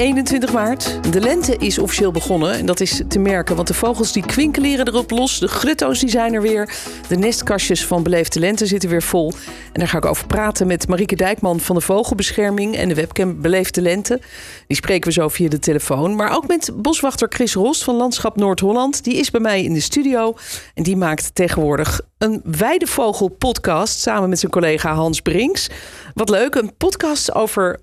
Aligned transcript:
21 0.00 0.52
maart. 0.52 1.12
De 1.12 1.20
lente 1.20 1.56
is 1.56 1.78
officieel 1.78 2.10
begonnen. 2.10 2.52
En 2.52 2.66
dat 2.66 2.80
is 2.80 3.02
te 3.08 3.18
merken, 3.18 3.56
want 3.56 3.68
de 3.68 3.74
vogels 3.74 4.12
die 4.12 4.26
kwinkeleren 4.26 4.88
erop 4.88 5.10
los. 5.10 5.38
De 5.38 5.48
grutto's 5.48 5.98
die 5.98 6.08
zijn 6.08 6.34
er 6.34 6.42
weer. 6.42 6.74
De 7.08 7.16
nestkastjes 7.16 7.86
van 7.86 8.02
Beleefde 8.02 8.40
Lente 8.40 8.66
zitten 8.66 8.88
weer 8.88 9.02
vol. 9.02 9.32
En 9.72 9.80
daar 9.80 9.88
ga 9.88 9.96
ik 9.96 10.04
over 10.04 10.26
praten 10.26 10.66
met 10.66 10.88
Marieke 10.88 11.16
Dijkman 11.16 11.60
van 11.60 11.76
de 11.76 11.80
Vogelbescherming... 11.80 12.76
en 12.76 12.88
de 12.88 12.94
webcam 12.94 13.40
Beleefde 13.40 13.80
Lente. 13.80 14.20
Die 14.66 14.76
spreken 14.76 15.06
we 15.06 15.12
zo 15.12 15.28
via 15.28 15.48
de 15.48 15.58
telefoon. 15.58 16.16
Maar 16.16 16.36
ook 16.36 16.46
met 16.46 16.70
boswachter 16.74 17.28
Chris 17.28 17.54
Rost 17.54 17.84
van 17.84 17.94
Landschap 17.94 18.36
Noord-Holland. 18.36 19.04
Die 19.04 19.14
is 19.14 19.30
bij 19.30 19.40
mij 19.40 19.62
in 19.62 19.72
de 19.72 19.80
studio. 19.80 20.34
En 20.74 20.82
die 20.82 20.96
maakt 20.96 21.34
tegenwoordig 21.34 22.00
een 22.18 22.40
weidevogel-podcast... 22.44 24.00
samen 24.00 24.28
met 24.28 24.38
zijn 24.38 24.52
collega 24.52 24.94
Hans 24.94 25.20
Brinks. 25.20 25.70
Wat 26.14 26.28
leuk, 26.28 26.54
een 26.54 26.76
podcast 26.76 27.34
over 27.34 27.80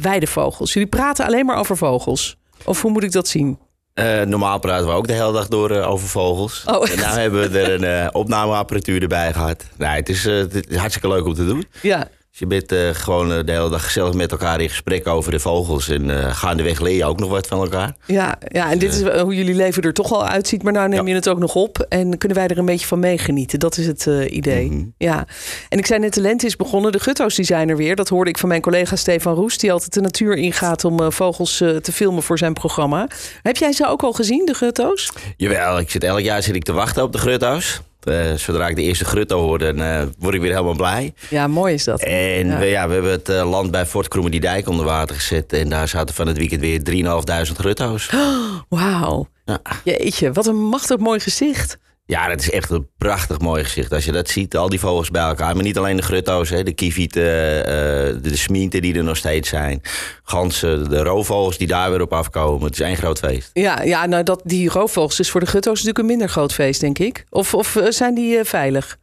weidevogels. 0.00 0.72
Jullie 0.72 0.88
praten 0.88 1.26
alleen 1.26 1.46
maar 1.46 1.56
over 1.56 1.76
vogels. 1.76 2.36
Of 2.64 2.82
hoe 2.82 2.90
moet 2.90 3.02
ik 3.02 3.12
dat 3.12 3.28
zien? 3.28 3.58
Eh, 3.94 4.20
normaal 4.20 4.58
praten 4.58 4.86
we 4.86 4.92
ook 4.92 5.06
de 5.06 5.12
hele 5.12 5.32
dag 5.32 5.48
door 5.48 5.70
eh, 5.70 5.90
over 5.90 6.08
vogels. 6.08 6.64
Oh, 6.66 6.90
en 6.90 6.96
nu 6.96 7.02
hebben 7.02 7.50
we 7.50 7.58
er 7.58 7.74
een 7.74 7.84
eh, 7.84 8.08
opnameapparatuur 8.12 9.02
erbij 9.02 9.32
gehad. 9.32 9.64
Nee, 9.76 9.88
het, 9.88 10.08
is, 10.08 10.24
het 10.24 10.68
is 10.68 10.76
hartstikke 10.76 11.08
leuk 11.08 11.24
om 11.24 11.34
te 11.34 11.46
doen. 11.46 11.66
Ja, 11.82 12.08
Dus 12.38 12.48
je 12.48 12.54
bent 12.60 12.72
eh, 12.72 13.02
gewoon 13.02 13.32
eh, 13.32 13.44
de 13.44 13.52
hele 13.52 13.70
dag 13.70 13.84
gezellig 13.84 14.12
met 14.12 14.30
elkaar 14.30 14.60
in 14.60 14.68
gesprek 14.68 15.06
over 15.06 15.30
de 15.30 15.40
vogels. 15.40 15.88
En 15.88 16.24
eh, 16.24 16.34
gaandeweg 16.34 16.80
leer 16.80 16.96
je 16.96 17.04
ook 17.04 17.18
nog 17.18 17.30
wat 17.30 17.46
van 17.46 17.60
elkaar. 17.60 17.96
ja, 18.06 18.38
ja 18.48 18.70
en 18.70 18.78
dit 18.78 18.92
is 18.94 19.20
hoe 19.20 19.34
jullie 19.34 19.54
leven 19.54 19.82
er 19.82 19.92
toch 19.92 20.12
al 20.12 20.26
uitziet. 20.26 20.62
Maar 20.62 20.72
nou 20.72 20.88
neem 20.88 21.02
Ja. 21.02 21.08
je 21.08 21.14
het 21.14 21.28
ook 21.28 21.38
nog 21.38 21.54
op. 21.54 21.86
En 21.88 22.18
kunnen 22.18 22.38
wij 22.38 22.46
er 22.46 22.58
een 22.58 22.64
beetje 22.64 22.86
van 22.86 22.98
meegenieten. 22.98 23.58
Dat 23.58 23.76
is 23.76 23.86
het 23.86 24.06
idee. 24.30 24.70
Mhm. 24.70 24.84
Ja. 24.98 25.26
En 25.68 25.78
ik 25.78 25.86
zei 25.86 26.00
net, 26.00 26.14
de 26.14 26.20
lente 26.20 26.46
is 26.46 26.56
begonnen. 26.56 26.92
De 26.92 27.00
gutto's 27.00 27.34
die 27.34 27.44
zijn 27.44 27.68
er 27.68 27.76
weer. 27.76 27.96
Dat 27.96 28.08
hoorde 28.08 28.30
ik 28.30 28.38
van 28.38 28.48
mijn 28.48 28.60
collega 28.60 28.96
Stefan 28.96 29.34
Roest. 29.34 29.60
Die 29.60 29.72
altijd 29.72 29.92
de 29.94 30.00
natuur 30.00 30.36
ingaat 30.36 30.84
om 30.84 31.12
vogels 31.12 31.56
te 31.56 31.92
filmen 31.92 32.22
voor 32.22 32.38
zijn 32.38 32.52
programma. 32.52 33.08
Heb 33.42 33.56
jij 33.56 33.72
ze 33.72 33.86
ook 33.86 34.02
al 34.02 34.12
gezien, 34.12 34.44
de 34.46 34.54
gutto's? 34.54 35.12
Jawel, 35.36 35.78
ik 35.78 35.90
zit, 35.90 36.04
elk 36.04 36.20
jaar 36.20 36.42
zit 36.42 36.54
ik 36.54 36.64
te 36.64 36.72
wachten 36.72 37.02
op 37.02 37.12
de 37.12 37.18
grutto's. 37.18 37.80
Eh, 38.06 38.32
zodra 38.34 38.68
ik 38.68 38.76
de 38.76 38.82
eerste 38.82 39.04
grutto 39.04 39.40
hoor, 39.40 39.58
dan 39.58 39.80
eh, 39.80 40.02
word 40.18 40.34
ik 40.34 40.40
weer 40.40 40.50
helemaal 40.50 40.76
blij. 40.76 41.14
Ja, 41.30 41.46
mooi 41.46 41.74
is 41.74 41.84
dat. 41.84 42.00
En 42.02 42.46
Ja. 42.46 42.58
We, 42.58 42.64
ja, 42.66 42.86
we 42.88 42.92
hebben 42.92 43.10
het 43.10 43.28
eh, 43.28 43.50
land 43.50 43.70
bij 43.70 43.86
Fort 43.86 44.08
Kroemendijk 44.08 44.68
onder 44.68 44.84
water 44.84 45.14
gezet. 45.16 45.52
En 45.52 45.68
daar 45.68 45.88
zaten 45.88 46.14
van 46.14 46.26
het 46.26 46.36
weekend 46.36 46.60
weer 46.60 46.80
3.500 47.48 47.56
grutto's. 47.56 48.10
Wauw. 48.68 49.28
Ja. 49.44 49.60
Jeetje, 49.84 50.32
wat 50.32 50.46
een 50.46 50.56
machtig 50.62 50.98
mooi 50.98 51.20
gezicht. 51.20 51.78
Ja, 52.08 52.28
dat 52.28 52.40
is 52.40 52.50
echt 52.50 52.70
een 52.70 52.88
prachtig 52.98 53.38
mooi 53.38 53.64
gezicht. 53.64 53.92
Als 53.92 54.04
je 54.04 54.12
dat 54.12 54.28
ziet, 54.28 54.56
al 54.56 54.68
die 54.68 54.78
vogels 54.78 55.10
bij 55.10 55.22
elkaar. 55.22 55.54
Maar 55.54 55.64
niet 55.64 55.78
alleen 55.78 55.96
de 55.96 56.02
grutto's, 56.02 56.50
hè, 56.50 56.62
de 56.62 56.72
kievieten, 56.72 57.22
eh, 57.66 57.72
de, 58.22 58.36
smienten 58.36 58.82
die 58.82 58.94
er 58.94 59.04
nog 59.04 59.16
steeds 59.16 59.48
zijn. 59.48 59.82
Ganzen, 60.22 60.90
de 60.90 61.02
roofvogels 61.02 61.58
die 61.58 61.66
daar 61.66 61.90
weer 61.90 62.00
op 62.00 62.12
afkomen. 62.12 62.64
Het 62.64 62.72
is 62.72 62.80
één 62.80 62.96
groot 62.96 63.18
feest. 63.18 63.50
Ja, 63.52 63.82
ja 63.82 64.06
nou 64.06 64.22
dat, 64.22 64.40
die 64.44 64.68
roofvogels 64.68 65.20
is 65.20 65.30
voor 65.30 65.40
de 65.40 65.46
gutto's 65.46 65.72
natuurlijk 65.72 65.98
een 65.98 66.06
minder 66.06 66.28
groot 66.28 66.52
feest, 66.52 66.80
denk 66.80 66.98
ik. 66.98 67.24
Of, 67.30 67.54
of 67.54 67.76
eh, 67.76 67.90
zijn 67.90 68.14
die 68.14 68.38
eh, 68.38 68.44
veilig? 68.44 68.98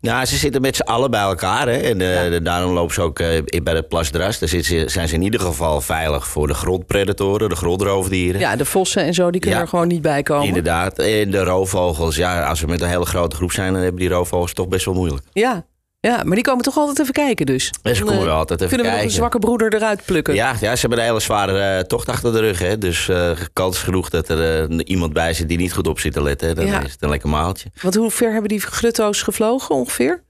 Nou, 0.00 0.24
ze 0.26 0.36
zitten 0.36 0.60
met 0.60 0.76
z'n 0.76 0.82
allen 0.82 1.10
bij 1.10 1.20
elkaar. 1.20 1.68
Hè, 1.68 1.76
en 1.76 2.00
eh, 2.32 2.38
daarom 2.42 2.72
lopen 2.72 2.94
ze 2.94 3.00
ook 3.02 3.18
eh, 3.18 3.42
bij 3.62 3.74
de 3.74 3.82
Plasdras. 3.82 4.38
Daar 4.38 4.48
ze, 4.48 4.84
zijn 4.86 5.08
ze 5.08 5.14
in 5.14 5.22
ieder 5.22 5.40
geval 5.40 5.80
veilig 5.80 6.28
voor 6.28 6.46
de 6.46 6.54
grondpredatoren, 6.54 7.48
de 7.48 7.56
grondroofdieren. 7.56 8.40
Ja, 8.40 8.56
de 8.56 8.64
vossen 8.64 9.02
en 9.02 9.14
zo, 9.14 9.30
die 9.30 9.40
kunnen 9.40 9.58
Ja. 9.58 9.64
er 9.64 9.70
gewoon 9.70 9.88
niet 9.88 10.02
bij 10.02 10.22
komen. 10.22 10.46
Inderdaad. 10.46 10.98
En 10.98 11.30
de 11.30 11.42
roofvogels, 11.44 12.16
ja, 12.16 12.46
als 12.46 12.60
we 12.60 12.66
met 12.66 12.80
een 12.80 12.88
hele 12.88 13.06
grote 13.06 13.36
groep 13.36 13.52
zijn, 13.52 13.72
dan 13.72 13.82
hebben 13.82 14.00
die 14.00 14.08
roofvogels 14.10 14.52
toch 14.52 14.68
best 14.68 14.84
wel 14.84 14.94
moeilijk. 14.94 15.22
Ja. 15.32 15.64
Ja, 16.00 16.22
maar 16.24 16.34
die 16.34 16.44
komen 16.44 16.64
toch 16.64 16.76
altijd 16.76 16.98
even 17.00 17.12
kijken 17.12 17.46
dus. 17.46 17.72
En 17.82 17.96
ze 17.96 18.02
komen 18.02 18.18
eh, 18.18 18.24
wel 18.24 18.36
altijd 18.36 18.60
even 18.60 18.68
Kunnen 18.76 18.86
we 18.86 18.92
nog 18.92 18.92
kijken. 18.92 19.04
een 19.10 19.16
zwakke 19.16 19.38
broeder 19.38 19.74
eruit 19.74 20.04
plukken? 20.04 20.34
Ja, 20.34 20.54
ja, 20.60 20.74
ze 20.74 20.80
hebben 20.80 20.98
een 20.98 21.04
hele 21.04 21.20
zware 21.20 21.60
eh, 21.60 21.80
tocht 21.84 22.08
achter 22.08 22.32
de 22.32 22.38
rug. 22.40 22.58
Hè? 22.58 22.78
Dus 22.78 23.08
eh, 23.08 23.30
kans 23.52 23.78
genoeg 23.78 24.08
dat 24.08 24.28
er 24.28 24.70
iemand 24.86 25.12
bij 25.12 25.32
zit 25.34 25.48
die 25.48 25.58
niet 25.58 25.72
goed 25.72 25.86
op 25.86 26.00
zit 26.00 26.12
te 26.12 26.22
letten. 26.22 26.48
hè. 26.48 26.54
Dan 26.54 26.66
Ja. 26.66 26.82
is 26.84 26.92
het 26.92 27.02
een 27.02 27.08
lekker 27.08 27.28
maaltje. 27.28 27.70
Want 27.82 27.94
hoe 27.94 28.10
ver 28.10 28.30
hebben 28.32 28.48
die 28.48 28.60
grutto's 28.60 29.22
gevlogen 29.22 29.74
ongeveer? 29.74 30.22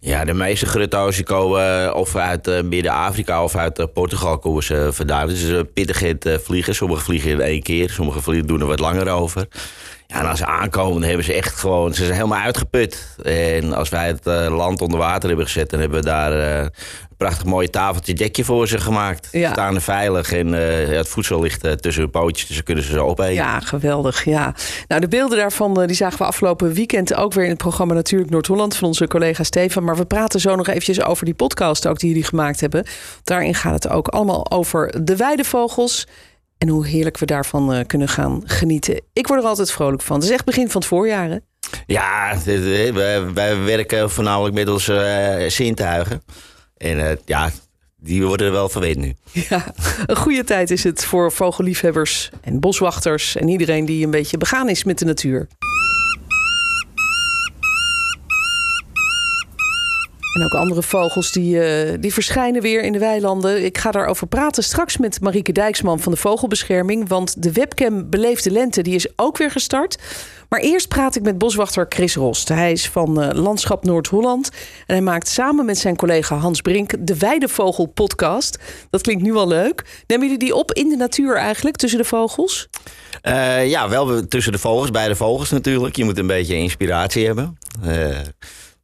Ja, 0.00 0.24
de 0.24 0.32
meeste 0.34 0.66
grutto's 0.66 1.16
die 1.16 1.24
komen 1.24 1.94
of 1.94 2.16
uit 2.16 2.62
Midden-Afrika 2.64 3.44
of 3.44 3.56
uit 3.56 3.92
Portugal 3.92 4.38
komen 4.38 4.62
ze 4.62 4.88
vandaan. 4.92 5.28
Dus 5.28 5.62
pittig 5.74 6.02
in 6.02 6.16
het 6.20 6.40
vliegen. 6.42 6.74
Sommigen 6.74 7.04
vliegen 7.04 7.30
in 7.30 7.40
één 7.40 7.62
keer, 7.62 7.90
sommigen 7.90 8.22
vliegen, 8.22 8.46
doen 8.46 8.60
er 8.60 8.66
wat 8.66 8.80
langer 8.80 9.08
over. 9.08 9.48
Ja, 10.10 10.20
en 10.20 10.26
als 10.26 10.38
ze 10.38 10.46
aankomen, 10.46 11.00
dan 11.00 11.08
hebben 11.08 11.24
ze 11.24 11.32
echt 11.32 11.58
gewoon... 11.58 11.94
Ze 11.94 12.04
zijn 12.04 12.16
helemaal 12.16 12.38
uitgeput. 12.38 13.16
En 13.22 13.72
als 13.72 13.88
wij 13.88 14.06
het 14.06 14.26
eh, 14.26 14.56
land 14.56 14.80
onder 14.80 14.98
water 14.98 15.28
hebben 15.28 15.46
gezet... 15.46 15.70
dan 15.70 15.80
hebben 15.80 15.98
we 15.98 16.04
daar 16.04 16.32
eh, 16.32 16.62
een 16.62 17.16
prachtig 17.16 17.44
mooi 17.44 17.70
tafeltje, 17.70 18.14
dekje 18.14 18.44
voor 18.44 18.68
ze 18.68 18.78
gemaakt. 18.78 19.28
Ja. 19.32 19.46
Ze 19.46 19.52
staan 19.52 19.74
er 19.74 19.80
veilig 19.82 20.32
en 20.32 20.54
eh, 20.54 20.90
ja, 20.90 20.96
het 20.96 21.08
voedsel 21.08 21.40
ligt 21.40 21.82
tussen 21.82 22.02
hun 22.02 22.10
pootjes... 22.10 22.46
dus 22.46 22.56
ze 22.56 22.62
kunnen 22.62 22.84
ze 22.84 22.92
zo 22.92 23.06
opeten. 23.06 23.34
Ja, 23.34 23.60
geweldig. 23.60 24.24
Ja. 24.24 24.54
Nou, 24.86 25.00
de 25.00 25.08
beelden 25.08 25.38
daarvan 25.38 25.86
die 25.86 25.96
zagen 25.96 26.18
we 26.18 26.24
afgelopen 26.24 26.72
weekend 26.72 27.14
ook 27.14 27.32
weer 27.32 27.44
in 27.44 27.50
het 27.50 27.58
programma 27.58 27.94
Natuurlijk 27.94 28.30
Noord-Holland 28.30 28.76
van 28.76 28.88
onze 28.88 29.06
collega 29.06 29.42
Stefan. 29.42 29.84
Maar 29.84 29.96
we 29.96 30.04
praten 30.04 30.40
zo 30.40 30.56
nog 30.56 30.68
eventjes 30.68 31.02
over 31.02 31.24
die 31.24 31.34
podcast 31.34 31.86
ook 31.86 31.98
die 31.98 32.08
jullie 32.08 32.24
gemaakt 32.24 32.60
hebben. 32.60 32.86
Daarin 33.24 33.54
gaat 33.54 33.74
het 33.74 33.88
ook 33.88 34.08
allemaal 34.08 34.50
over 34.50 35.04
de 35.04 35.16
weidevogels. 35.16 36.06
En 36.58 36.68
hoe 36.68 36.86
heerlijk 36.86 37.18
we 37.18 37.26
daarvan 37.26 37.72
eh, 37.72 37.86
kunnen 37.86 38.08
gaan 38.08 38.42
genieten. 38.44 39.00
Ik 39.12 39.26
word 39.26 39.40
er 39.40 39.46
altijd 39.46 39.72
vrolijk 39.72 40.02
van. 40.02 40.16
Het 40.16 40.24
is 40.24 40.30
echt 40.30 40.44
begin 40.44 40.70
van 40.70 40.80
het 40.80 40.90
voorjaar, 40.90 41.30
hè? 41.30 41.36
Ja, 41.86 42.32
eh, 42.32 42.92
wij, 42.92 43.32
wij 43.32 43.62
werken 43.62 44.10
voornamelijk 44.10 44.54
met 44.54 44.68
onze 44.68 44.96
eh, 44.96 45.50
zintuigen. 45.50 46.22
En 46.76 47.08
eh, 47.10 47.16
ja, 47.24 47.50
die 47.96 48.26
worden 48.26 48.46
er 48.46 48.52
wel 48.52 48.68
verwend 48.68 48.96
nu. 48.96 49.14
Ja, 49.48 49.74
een 50.06 50.16
goede 50.16 50.44
tijd 50.44 50.70
is 50.70 50.84
het 50.84 51.04
voor 51.04 51.32
vogelliefhebbers 51.32 52.30
en 52.40 52.60
boswachters... 52.60 53.36
en 53.36 53.48
iedereen 53.48 53.84
die 53.84 54.04
een 54.04 54.10
beetje 54.10 54.38
begaan 54.38 54.68
is 54.68 54.84
met 54.84 54.98
de 54.98 55.04
natuur. 55.04 55.46
En 60.38 60.44
ook 60.44 60.54
andere 60.54 60.82
vogels 60.82 61.32
die, 61.32 61.60
eh, 61.60 61.96
die 62.00 62.12
verschijnen 62.12 62.62
weer 62.62 62.82
in 62.82 62.92
de 62.92 62.98
weilanden. 62.98 63.64
Ik 63.64 63.78
ga 63.78 63.90
daarover 63.90 64.26
praten 64.26 64.62
straks 64.62 64.96
met 64.96 65.20
Marieke 65.20 65.52
Dijksman 65.52 66.00
van 66.00 66.12
de 66.12 66.18
Vogelbescherming. 66.18 67.08
Want 67.08 67.42
de 67.42 67.52
webcam 67.52 68.10
Beleefde 68.10 68.50
Lente 68.50 68.82
die 68.82 68.94
is 68.94 69.06
ook 69.16 69.36
weer 69.36 69.50
gestart. 69.50 69.98
Maar 70.48 70.60
eerst 70.60 70.88
praat 70.88 71.16
ik 71.16 71.22
met 71.22 71.38
boswachter 71.38 71.86
Chris 71.88 72.14
Rost. 72.14 72.48
Hij 72.48 72.72
is 72.72 72.88
van 72.88 73.22
eh, 73.22 73.42
Landschap 73.42 73.84
Noord-Holland. 73.84 74.50
En 74.86 74.94
hij 74.94 75.00
maakt 75.00 75.28
samen 75.28 75.64
met 75.64 75.78
zijn 75.78 75.96
collega 75.96 76.36
Hans 76.36 76.60
Brink 76.60 77.06
de 77.06 77.18
Weidevogel 77.18 77.86
podcast. 77.86 78.58
Dat 78.90 79.02
klinkt 79.02 79.22
nu 79.22 79.34
al 79.34 79.48
leuk. 79.48 80.02
Nemen 80.06 80.24
jullie 80.24 80.44
die 80.44 80.54
op 80.54 80.72
in 80.72 80.88
de 80.88 80.96
natuur 80.96 81.36
eigenlijk, 81.36 81.76
tussen 81.76 81.98
de 81.98 82.04
vogels? 82.04 82.68
Eh, 83.22 83.68
ja, 83.68 83.88
wel 83.88 84.26
tussen 84.26 84.52
de 84.52 84.58
vogels, 84.58 84.90
bij 84.90 85.08
de 85.08 85.16
vogels 85.16 85.50
natuurlijk. 85.50 85.96
Je 85.96 86.04
moet 86.04 86.18
een 86.18 86.26
beetje 86.26 86.54
inspiratie 86.54 87.26
hebben. 87.26 87.58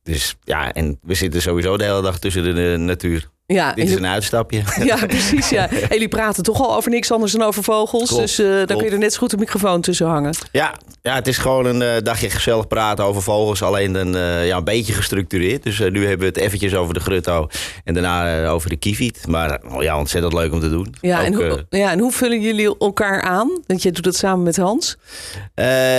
Dus 0.05 0.37
ja, 0.43 0.73
en 0.73 0.99
we 1.03 1.15
zitten 1.15 1.43
sowieso 1.43 1.77
de 1.77 1.85
hele 1.85 2.03
dag 2.03 2.19
tussen 2.19 2.55
de 2.55 2.77
natuur. 2.79 3.29
Ja, 3.47 3.73
Dit 3.73 3.89
is 3.89 3.95
een 3.95 4.07
uitstapje. 4.07 4.63
ja 4.85 5.07
precies. 5.07 5.49
Ja. 5.49 5.71
En 5.71 5.89
jullie 5.91 6.09
praten 6.09 6.43
toch 6.43 6.61
al 6.61 6.77
over 6.77 6.91
niks 6.91 7.13
anders 7.13 7.33
dan 7.33 7.43
over 7.43 7.63
vogels. 7.63 8.09
Klopt, 8.09 8.23
dus 8.23 8.39
eh 8.39 8.47
dan 8.47 8.77
kun 8.77 8.85
je 8.85 8.91
er 8.91 8.99
net 8.99 9.13
zo 9.13 9.19
goed 9.19 9.33
een 9.33 9.39
microfoon 9.39 9.81
tussen 9.81 10.07
hangen. 10.07 10.35
Ja, 10.53 10.75
ja, 11.03 11.15
het 11.15 11.27
is 11.27 11.39
gewoon 11.39 11.67
een 11.67 11.83
eh, 11.83 12.03
dagje 12.03 12.31
gezellig 12.31 12.69
praten 12.69 13.05
over 13.05 13.23
vogels. 13.23 13.63
Alleen 13.63 13.93
dan 13.93 14.17
eh, 14.17 14.47
ja, 14.47 14.57
een 14.57 14.65
beetje 14.65 14.93
gestructureerd. 14.93 15.63
Dus 15.63 15.79
nu 15.79 16.01
hebben 16.01 16.19
we 16.19 16.25
het 16.25 16.37
eventjes 16.37 16.75
over 16.75 16.95
de 16.95 17.01
grutto. 17.01 17.49
En 17.85 17.95
daarna 17.95 18.47
over 18.49 18.69
de 18.69 18.77
kieviet. 18.77 19.27
Maar 19.27 19.61
oh, 19.73 19.83
ja, 19.83 19.99
ontzettend 19.99 20.33
leuk 20.33 20.53
om 20.53 20.61
te 20.61 20.69
doen. 20.69 20.95
Ja, 21.01 21.19
Ook, 21.19 21.27
en, 21.27 21.35
hoe, 21.35 21.67
ja, 21.71 21.91
en 21.91 21.99
hoe 21.99 22.13
vullen 22.13 22.41
jullie 22.41 22.79
elkaar 22.79 23.23
aan? 23.23 23.51
Want 23.67 23.83
je 23.83 23.93
doet 23.93 24.05
het 24.05 24.17
samen 24.17 24.43
met 24.43 24.57
Hans. 24.57 24.97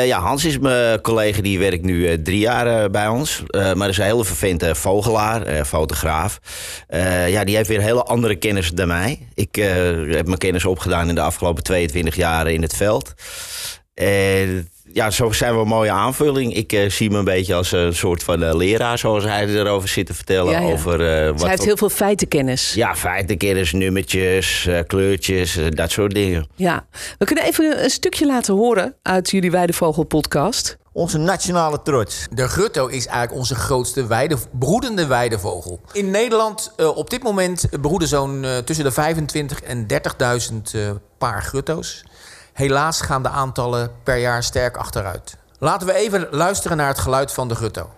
Ja, 0.06 0.20
Hans 0.20 0.46
is 0.46 0.60
mijn 0.60 1.02
collega, 1.02 1.42
die 1.42 1.60
werkt 1.60 1.84
nu 1.84 2.22
drie 2.22 2.40
jaar 2.40 2.90
bij 2.92 3.08
ons. 3.08 3.44
Maar 3.76 3.90
is 3.90 3.98
een 3.98 4.04
hele 4.04 4.26
vervente 4.26 4.76
vogelaar, 4.76 5.66
fotograaf. 5.66 6.40
Ja, 7.36 7.44
die 7.44 7.56
heeft 7.56 7.70
weer 7.70 7.82
hele 7.82 8.04
andere 8.04 8.36
kennis 8.36 8.70
dan 8.70 8.88
mij. 8.88 9.28
Ik 9.34 9.58
eh, 9.58 9.68
heb 10.16 10.26
mijn 10.26 10.38
kennis 10.38 10.66
opgedaan 10.66 11.10
in 11.10 11.16
de 11.16 11.22
afgelopen 11.22 11.64
22 11.64 12.16
jaar 12.16 12.52
in 12.52 12.62
het 12.62 12.76
veld. 12.76 13.14
En 13.94 14.70
ja, 14.94 15.10
zo 15.10 15.32
zijn 15.32 15.54
we 15.54 15.62
een 15.62 15.68
mooie 15.68 15.92
aanvulling. 15.92 16.56
Ik 16.56 16.74
eh, 16.74 16.90
zie 16.90 17.10
me 17.10 17.18
een 17.18 17.24
beetje 17.24 17.54
als 17.54 17.72
een 17.72 17.96
soort 17.96 18.24
van 18.24 18.44
eh, 18.44 18.56
leraar, 18.56 18.98
zoals 18.98 19.24
hij 19.24 19.48
erover 19.48 19.90
zit 19.90 20.06
te 20.06 20.14
vertellen. 20.14 20.52
Ja, 20.52 20.60
ja. 20.60 20.66
Over, 20.66 20.98
Dus 20.98 21.32
wat 21.32 21.42
hij 21.42 21.50
heeft 21.50 21.66
heel 21.66 21.78
veel 21.78 21.90
feitenkennis. 21.90 22.74
Ja, 22.74 22.96
feitenkennis, 22.96 23.72
nummertjes, 23.72 24.68
kleurtjes, 24.88 25.60
dat 25.70 25.92
soort 25.92 26.14
dingen. 26.14 26.48
Ja, 26.56 26.86
we 27.18 27.26
kunnen 27.26 27.44
even 27.44 27.84
een 27.84 27.90
stukje 27.90 28.26
laten 28.26 28.54
horen 28.54 28.96
uit 29.02 29.30
jullie 29.30 29.52
Weidevogel 29.52 30.04
podcast. 30.04 30.78
Onze 30.96 31.18
nationale 31.18 31.82
trots. 31.82 32.28
De 32.32 32.48
grutto 32.48 32.88
is 32.88 33.06
eigenlijk 33.06 33.38
onze 33.38 33.56
grootste 33.56 34.06
weide, 34.08 34.38
broedende 34.52 35.06
weidevogel. 35.06 35.80
In 35.92 36.12
Nederland 36.12 36.74
uh, 36.78 36.98
op 36.98 37.10
dit 37.10 37.24
moment 37.24 37.68
broeden 37.82 38.08
zo'n 38.08 38.44
uh, 38.44 38.58
tussen 38.58 38.86
de 38.86 38.92
25 38.92 39.62
en 39.62 39.88
30.000 40.52 40.56
uh, 40.76 40.92
paar 41.18 41.44
grutto's. 41.44 42.06
Helaas 42.54 43.02
gaan 43.02 43.24
de 43.24 43.30
aantallen 43.30 43.92
per 44.04 44.18
jaar 44.18 44.44
sterk 44.44 44.78
achteruit. 44.78 45.38
Laten 45.60 45.88
we 45.88 45.94
even 45.94 46.28
luisteren 46.32 46.78
naar 46.78 46.88
het 46.88 47.00
geluid 47.00 47.32
van 47.32 47.48
de 47.48 47.56
grutto. 47.56 47.90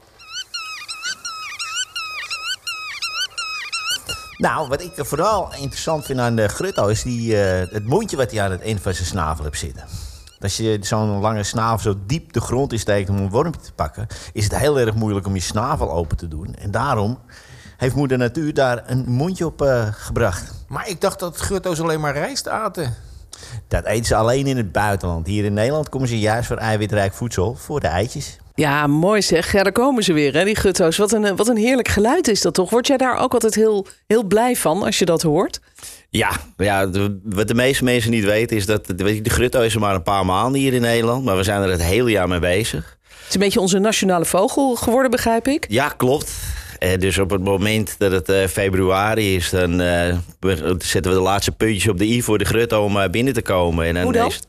Nou, 4.38 4.67
wat 4.67 4.81
ik 4.81 4.91
vooral 4.95 5.53
interessant 5.53 6.05
vind 6.05 6.19
aan 6.19 6.35
de 6.35 6.47
grutto 6.47 6.88
is 6.88 7.03
die, 7.03 7.35
het 7.35 7.85
mondje 7.85 8.17
wat 8.17 8.31
hij 8.31 8.41
aan 8.41 8.51
het 8.51 8.61
eind 8.61 8.81
van 8.81 8.94
zijn 8.94 9.07
snavel 9.07 9.44
hebt 9.44 9.57
zitten. 9.57 9.83
Als 10.41 10.57
je 10.57 10.77
zo'n 10.81 11.19
lange 11.19 11.43
snavel 11.43 11.79
zo 11.79 11.99
diep 12.05 12.33
de 12.33 12.41
grond 12.41 12.71
insteekt 12.71 13.09
om 13.09 13.17
een 13.17 13.29
wormpje 13.29 13.61
te 13.61 13.73
pakken, 13.73 14.07
is 14.33 14.43
het 14.43 14.55
heel 14.57 14.79
erg 14.79 14.95
moeilijk 14.95 15.27
om 15.27 15.33
je 15.33 15.41
snavel 15.41 15.91
open 15.91 16.17
te 16.17 16.27
doen. 16.27 16.55
En 16.55 16.71
daarom 16.71 17.19
heeft 17.77 17.95
moeder 17.95 18.17
natuur 18.17 18.53
daar 18.53 18.83
een 18.85 19.09
mondje 19.09 19.45
op 19.45 19.61
uh, 19.61 19.87
gebracht. 19.91 20.65
Maar 20.67 20.89
ik 20.89 21.01
dacht 21.01 21.19
dat 21.19 21.37
grutto's 21.37 21.79
alleen 21.79 21.99
maar 21.99 22.13
rijst 22.13 22.47
aten. 22.47 22.95
Dat 23.67 23.85
eten 23.85 24.05
ze 24.05 24.15
alleen 24.15 24.47
in 24.47 24.57
het 24.57 24.71
buitenland. 24.71 25.27
Hier 25.27 25.45
in 25.45 25.53
Nederland 25.53 25.89
komen 25.89 26.07
ze 26.07 26.19
juist 26.19 26.47
voor 26.47 26.57
eiwitrijk 26.57 27.13
voedsel, 27.13 27.55
voor 27.55 27.79
de 27.79 27.87
eitjes. 27.87 28.37
Ja, 28.55 28.87
mooi 28.87 29.21
zeg. 29.21 29.51
Ja, 29.51 29.63
daar 29.63 29.71
komen 29.71 30.03
ze 30.03 30.13
weer, 30.13 30.33
hè, 30.33 30.43
die 30.43 30.55
gutto's. 30.55 30.97
Wat 30.97 31.11
een, 31.11 31.35
wat 31.35 31.47
een 31.47 31.57
heerlijk 31.57 31.87
geluid 31.87 32.27
is 32.27 32.41
dat 32.41 32.53
toch? 32.53 32.69
Word 32.69 32.87
jij 32.87 32.97
daar 32.97 33.17
ook 33.17 33.33
altijd 33.33 33.55
heel, 33.55 33.87
heel 34.07 34.23
blij 34.23 34.55
van 34.55 34.83
als 34.83 34.99
je 34.99 35.05
dat 35.05 35.21
hoort? 35.21 35.59
Ja, 36.09 36.31
ja 36.57 36.86
de, 36.86 37.19
wat 37.24 37.48
de 37.48 37.54
meeste 37.54 37.83
mensen 37.83 38.12
niet 38.12 38.24
weten 38.24 38.57
is 38.57 38.65
dat 38.65 38.86
de, 38.86 39.21
de 39.21 39.30
grutto 39.30 39.62
is 39.62 39.74
er 39.74 39.80
maar 39.80 39.95
een 39.95 40.04
paar 40.04 40.25
maanden 40.25 40.62
hier 40.62 40.74
in 40.74 40.81
Nederland. 40.81 41.25
Maar 41.25 41.38
we 41.38 41.44
zijn 41.44 41.62
er 41.62 41.69
het 41.69 41.83
hele 41.83 42.12
jaar 42.12 42.27
mee 42.27 42.39
bezig. 42.39 42.98
Het 43.07 43.27
is 43.27 43.33
een 43.33 43.39
beetje 43.39 43.59
onze 43.59 43.80
nationale 43.80 44.25
vogel 44.25 44.75
geworden, 44.75 45.12
begrijp 45.12 45.48
ik? 45.48 45.65
Ja, 45.69 45.89
klopt. 45.89 46.31
Uh, 46.79 46.89
dus 47.00 47.18
op 47.18 47.29
het 47.29 47.44
moment 47.44 47.95
dat 47.97 48.12
het 48.12 48.29
uh, 48.29 48.45
februari 48.45 49.35
is, 49.35 49.50
dan 49.50 49.81
uh, 49.81 50.15
zetten 50.77 51.12
we 51.12 51.18
de 51.18 51.24
laatste 51.24 51.51
puntjes 51.51 51.88
op 51.88 51.97
de 51.97 52.06
i 52.06 52.21
voor 52.21 52.38
de 52.38 52.45
grutto 52.45 52.83
om 52.83 53.12
binnen 53.12 53.33
te 53.33 53.41
komen. 53.41 53.85
En 53.85 53.94
dan 53.94 54.03
Hoe 54.03 54.13
dan? 54.13 54.27
Is 54.27 54.41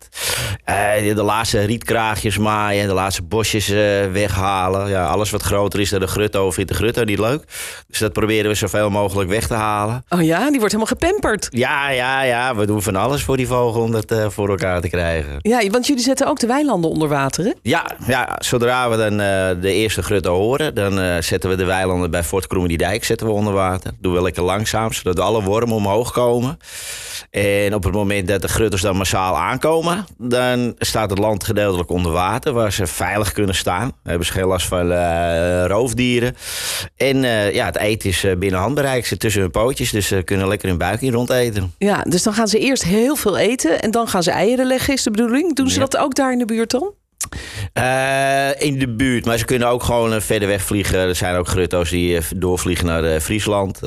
het, 0.64 1.16
de 1.16 1.22
laatste 1.22 1.60
rietkraagjes 1.60 2.38
maaien, 2.38 2.86
de 2.86 2.92
laatste 2.94 3.22
bosjes 3.22 3.68
weghalen. 4.12 4.88
Ja, 4.88 5.06
alles 5.06 5.30
wat 5.30 5.42
groter 5.42 5.80
is 5.80 5.90
dan 5.90 6.00
de 6.00 6.06
grutto 6.06 6.50
vindt 6.50 6.70
de 6.70 6.76
grutto 6.76 7.04
niet 7.04 7.18
leuk. 7.18 7.42
Dus 7.88 7.98
dat 7.98 8.12
proberen 8.12 8.50
we 8.50 8.56
zoveel 8.56 8.90
mogelijk 8.90 9.30
weg 9.30 9.46
te 9.46 9.54
halen. 9.54 10.04
Oh 10.08 10.22
ja, 10.22 10.50
die 10.50 10.58
wordt 10.58 10.74
helemaal 10.74 10.96
gepamperd. 10.98 11.46
Ja, 11.50 11.90
ja, 11.90 12.22
ja. 12.22 12.56
We 12.56 12.66
doen 12.66 12.82
van 12.82 12.96
alles 12.96 13.22
voor 13.22 13.36
die 13.36 13.46
vogel 13.46 13.82
om 13.82 13.92
dat 13.92 14.14
voor 14.28 14.48
elkaar 14.48 14.80
te 14.80 14.88
krijgen. 14.88 15.36
Ja, 15.38 15.66
want 15.70 15.86
jullie 15.86 16.02
zetten 16.02 16.26
ook 16.26 16.38
de 16.38 16.46
weilanden 16.46 16.90
onder 16.90 17.08
water, 17.08 17.44
hè? 17.44 17.52
Ja, 17.62 17.90
ja 18.06 18.36
zodra 18.38 18.90
we 18.90 18.96
dan 18.96 19.16
de 19.60 19.72
eerste 19.72 20.02
grutto 20.02 20.34
horen, 20.34 20.74
dan 20.74 21.22
zetten 21.22 21.50
we 21.50 21.56
de 21.56 21.64
weilanden 21.64 22.10
bij 22.10 22.17
bij 22.18 22.26
Fort 22.26 22.46
Kroemendijk 22.46 23.04
zetten 23.04 23.26
we 23.26 23.32
onder 23.32 23.52
water. 23.52 23.92
Doen 24.00 24.14
we 24.14 24.22
lekker 24.22 24.42
langzaam, 24.42 24.92
zodat 24.92 25.20
alle 25.20 25.42
wormen 25.42 25.76
omhoog 25.76 26.12
komen. 26.12 26.58
En 27.30 27.74
op 27.74 27.84
het 27.84 27.92
moment 27.92 28.28
dat 28.28 28.42
de 28.42 28.48
grutters 28.48 28.82
dan 28.82 28.96
massaal 28.96 29.36
aankomen... 29.36 30.06
dan 30.18 30.74
staat 30.78 31.10
het 31.10 31.18
land 31.18 31.44
gedeeltelijk 31.44 31.90
onder 31.90 32.12
water... 32.12 32.52
waar 32.52 32.72
ze 32.72 32.86
veilig 32.86 33.32
kunnen 33.32 33.54
staan. 33.54 33.92
Hebben 34.02 34.26
ze 34.26 34.32
geen 34.32 34.46
last 34.46 34.66
van 34.66 34.92
uh, 34.92 35.64
roofdieren. 35.66 36.36
En 36.96 37.16
uh, 37.16 37.54
ja, 37.54 37.66
het 37.66 37.78
eten 37.78 38.08
is 38.08 38.26
binnen 38.38 38.60
handbereik. 38.60 39.06
Ze 39.06 39.16
tussen 39.16 39.40
hun 39.40 39.50
pootjes, 39.50 39.90
dus 39.90 40.06
ze 40.06 40.22
kunnen 40.22 40.48
lekker 40.48 40.68
hun 40.68 40.78
buikje 40.78 41.10
rondeten. 41.10 41.74
Ja, 41.78 42.02
dus 42.02 42.22
dan 42.22 42.32
gaan 42.34 42.48
ze 42.48 42.58
eerst 42.58 42.84
heel 42.84 43.16
veel 43.16 43.36
eten... 43.36 43.80
en 43.82 43.90
dan 43.90 44.08
gaan 44.08 44.22
ze 44.22 44.30
eieren 44.30 44.66
leggen, 44.66 44.94
is 44.94 45.02
de 45.02 45.10
bedoeling. 45.10 45.54
Doen 45.56 45.68
ze 45.68 45.74
Ja. 45.74 45.86
dat 45.86 45.96
ook 45.96 46.14
daar 46.14 46.32
in 46.32 46.38
de 46.38 46.44
buurt 46.44 46.70
dan? 46.70 46.92
Uh, 47.74 48.60
in 48.60 48.78
de 48.78 48.88
buurt, 48.88 49.24
maar 49.24 49.38
ze 49.38 49.44
kunnen 49.44 49.68
ook 49.68 49.82
gewoon 49.82 50.12
uh, 50.14 50.20
verder 50.20 50.48
weg 50.48 50.62
vliegen. 50.62 50.98
Er 50.98 51.14
zijn 51.14 51.36
ook 51.36 51.48
grutto's 51.48 51.90
die 51.90 52.14
uh, 52.14 52.22
doorvliegen 52.36 52.86
naar 52.86 53.20
Friesland. 53.20 53.80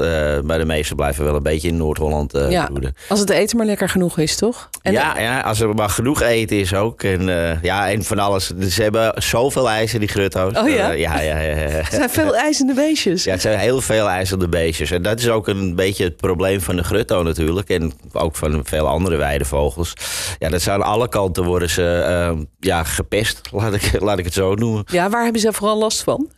maar 0.43 0.57
de 0.57 0.65
meeste 0.65 0.95
blijven 0.95 1.23
wel 1.23 1.35
een 1.35 1.43
beetje 1.43 1.67
in 1.67 1.77
Noord-Holland 1.77 2.31
ja, 2.49 2.65
broeden. 2.65 2.95
als 3.07 3.19
het 3.19 3.29
eten 3.29 3.57
maar 3.57 3.65
lekker 3.65 3.89
genoeg 3.89 4.17
is, 4.17 4.35
toch? 4.35 4.69
En 4.81 4.91
ja, 4.91 5.19
ja, 5.19 5.39
als 5.39 5.59
er 5.59 5.75
maar 5.75 5.89
genoeg 5.89 6.21
eten 6.21 6.57
is 6.57 6.73
ook. 6.73 7.03
En, 7.03 7.25
ja, 7.61 7.89
en 7.89 8.03
van 8.03 8.19
alles. 8.19 8.51
Ze 8.59 8.81
hebben 8.81 9.13
zoveel 9.15 9.69
ijzer, 9.69 9.99
die 9.99 10.07
grutto's. 10.07 10.57
Oh 10.57 10.69
ja? 10.69 10.91
ja, 10.91 11.19
ja, 11.19 11.39
ja, 11.39 11.57
ja. 11.57 11.67
Het 11.67 11.93
zijn 11.99 12.09
veel 12.09 12.35
ijzende 12.35 12.73
beestjes. 12.73 13.23
Ja, 13.23 13.31
het 13.31 13.41
zijn 13.41 13.59
heel 13.59 13.81
veel 13.81 14.09
ijzerde 14.09 14.47
beestjes. 14.47 14.91
En 14.91 15.01
dat 15.01 15.19
is 15.19 15.29
ook 15.29 15.47
een 15.47 15.75
beetje 15.75 16.03
het 16.03 16.17
probleem 16.17 16.61
van 16.61 16.75
de 16.75 16.83
grutto 16.83 17.23
natuurlijk. 17.23 17.69
En 17.69 17.93
ook 18.11 18.35
van 18.35 18.61
veel 18.63 18.87
andere 18.87 19.15
weidevogels. 19.15 19.93
Ja, 20.39 20.49
dat 20.49 20.61
zijn 20.61 20.75
aan 20.75 20.89
alle 20.89 21.09
kanten 21.09 21.43
worden 21.43 21.69
ze 21.69 22.45
ja, 22.59 22.83
gepest, 22.83 23.20
laat 23.51 23.73
ik, 23.73 24.01
laat 24.01 24.19
ik 24.19 24.25
het 24.25 24.33
zo 24.33 24.53
noemen. 24.53 24.83
Ja, 24.85 25.09
waar 25.09 25.23
hebben 25.23 25.41
ze 25.41 25.53
vooral 25.53 25.77
last 25.77 26.03
van? 26.03 26.29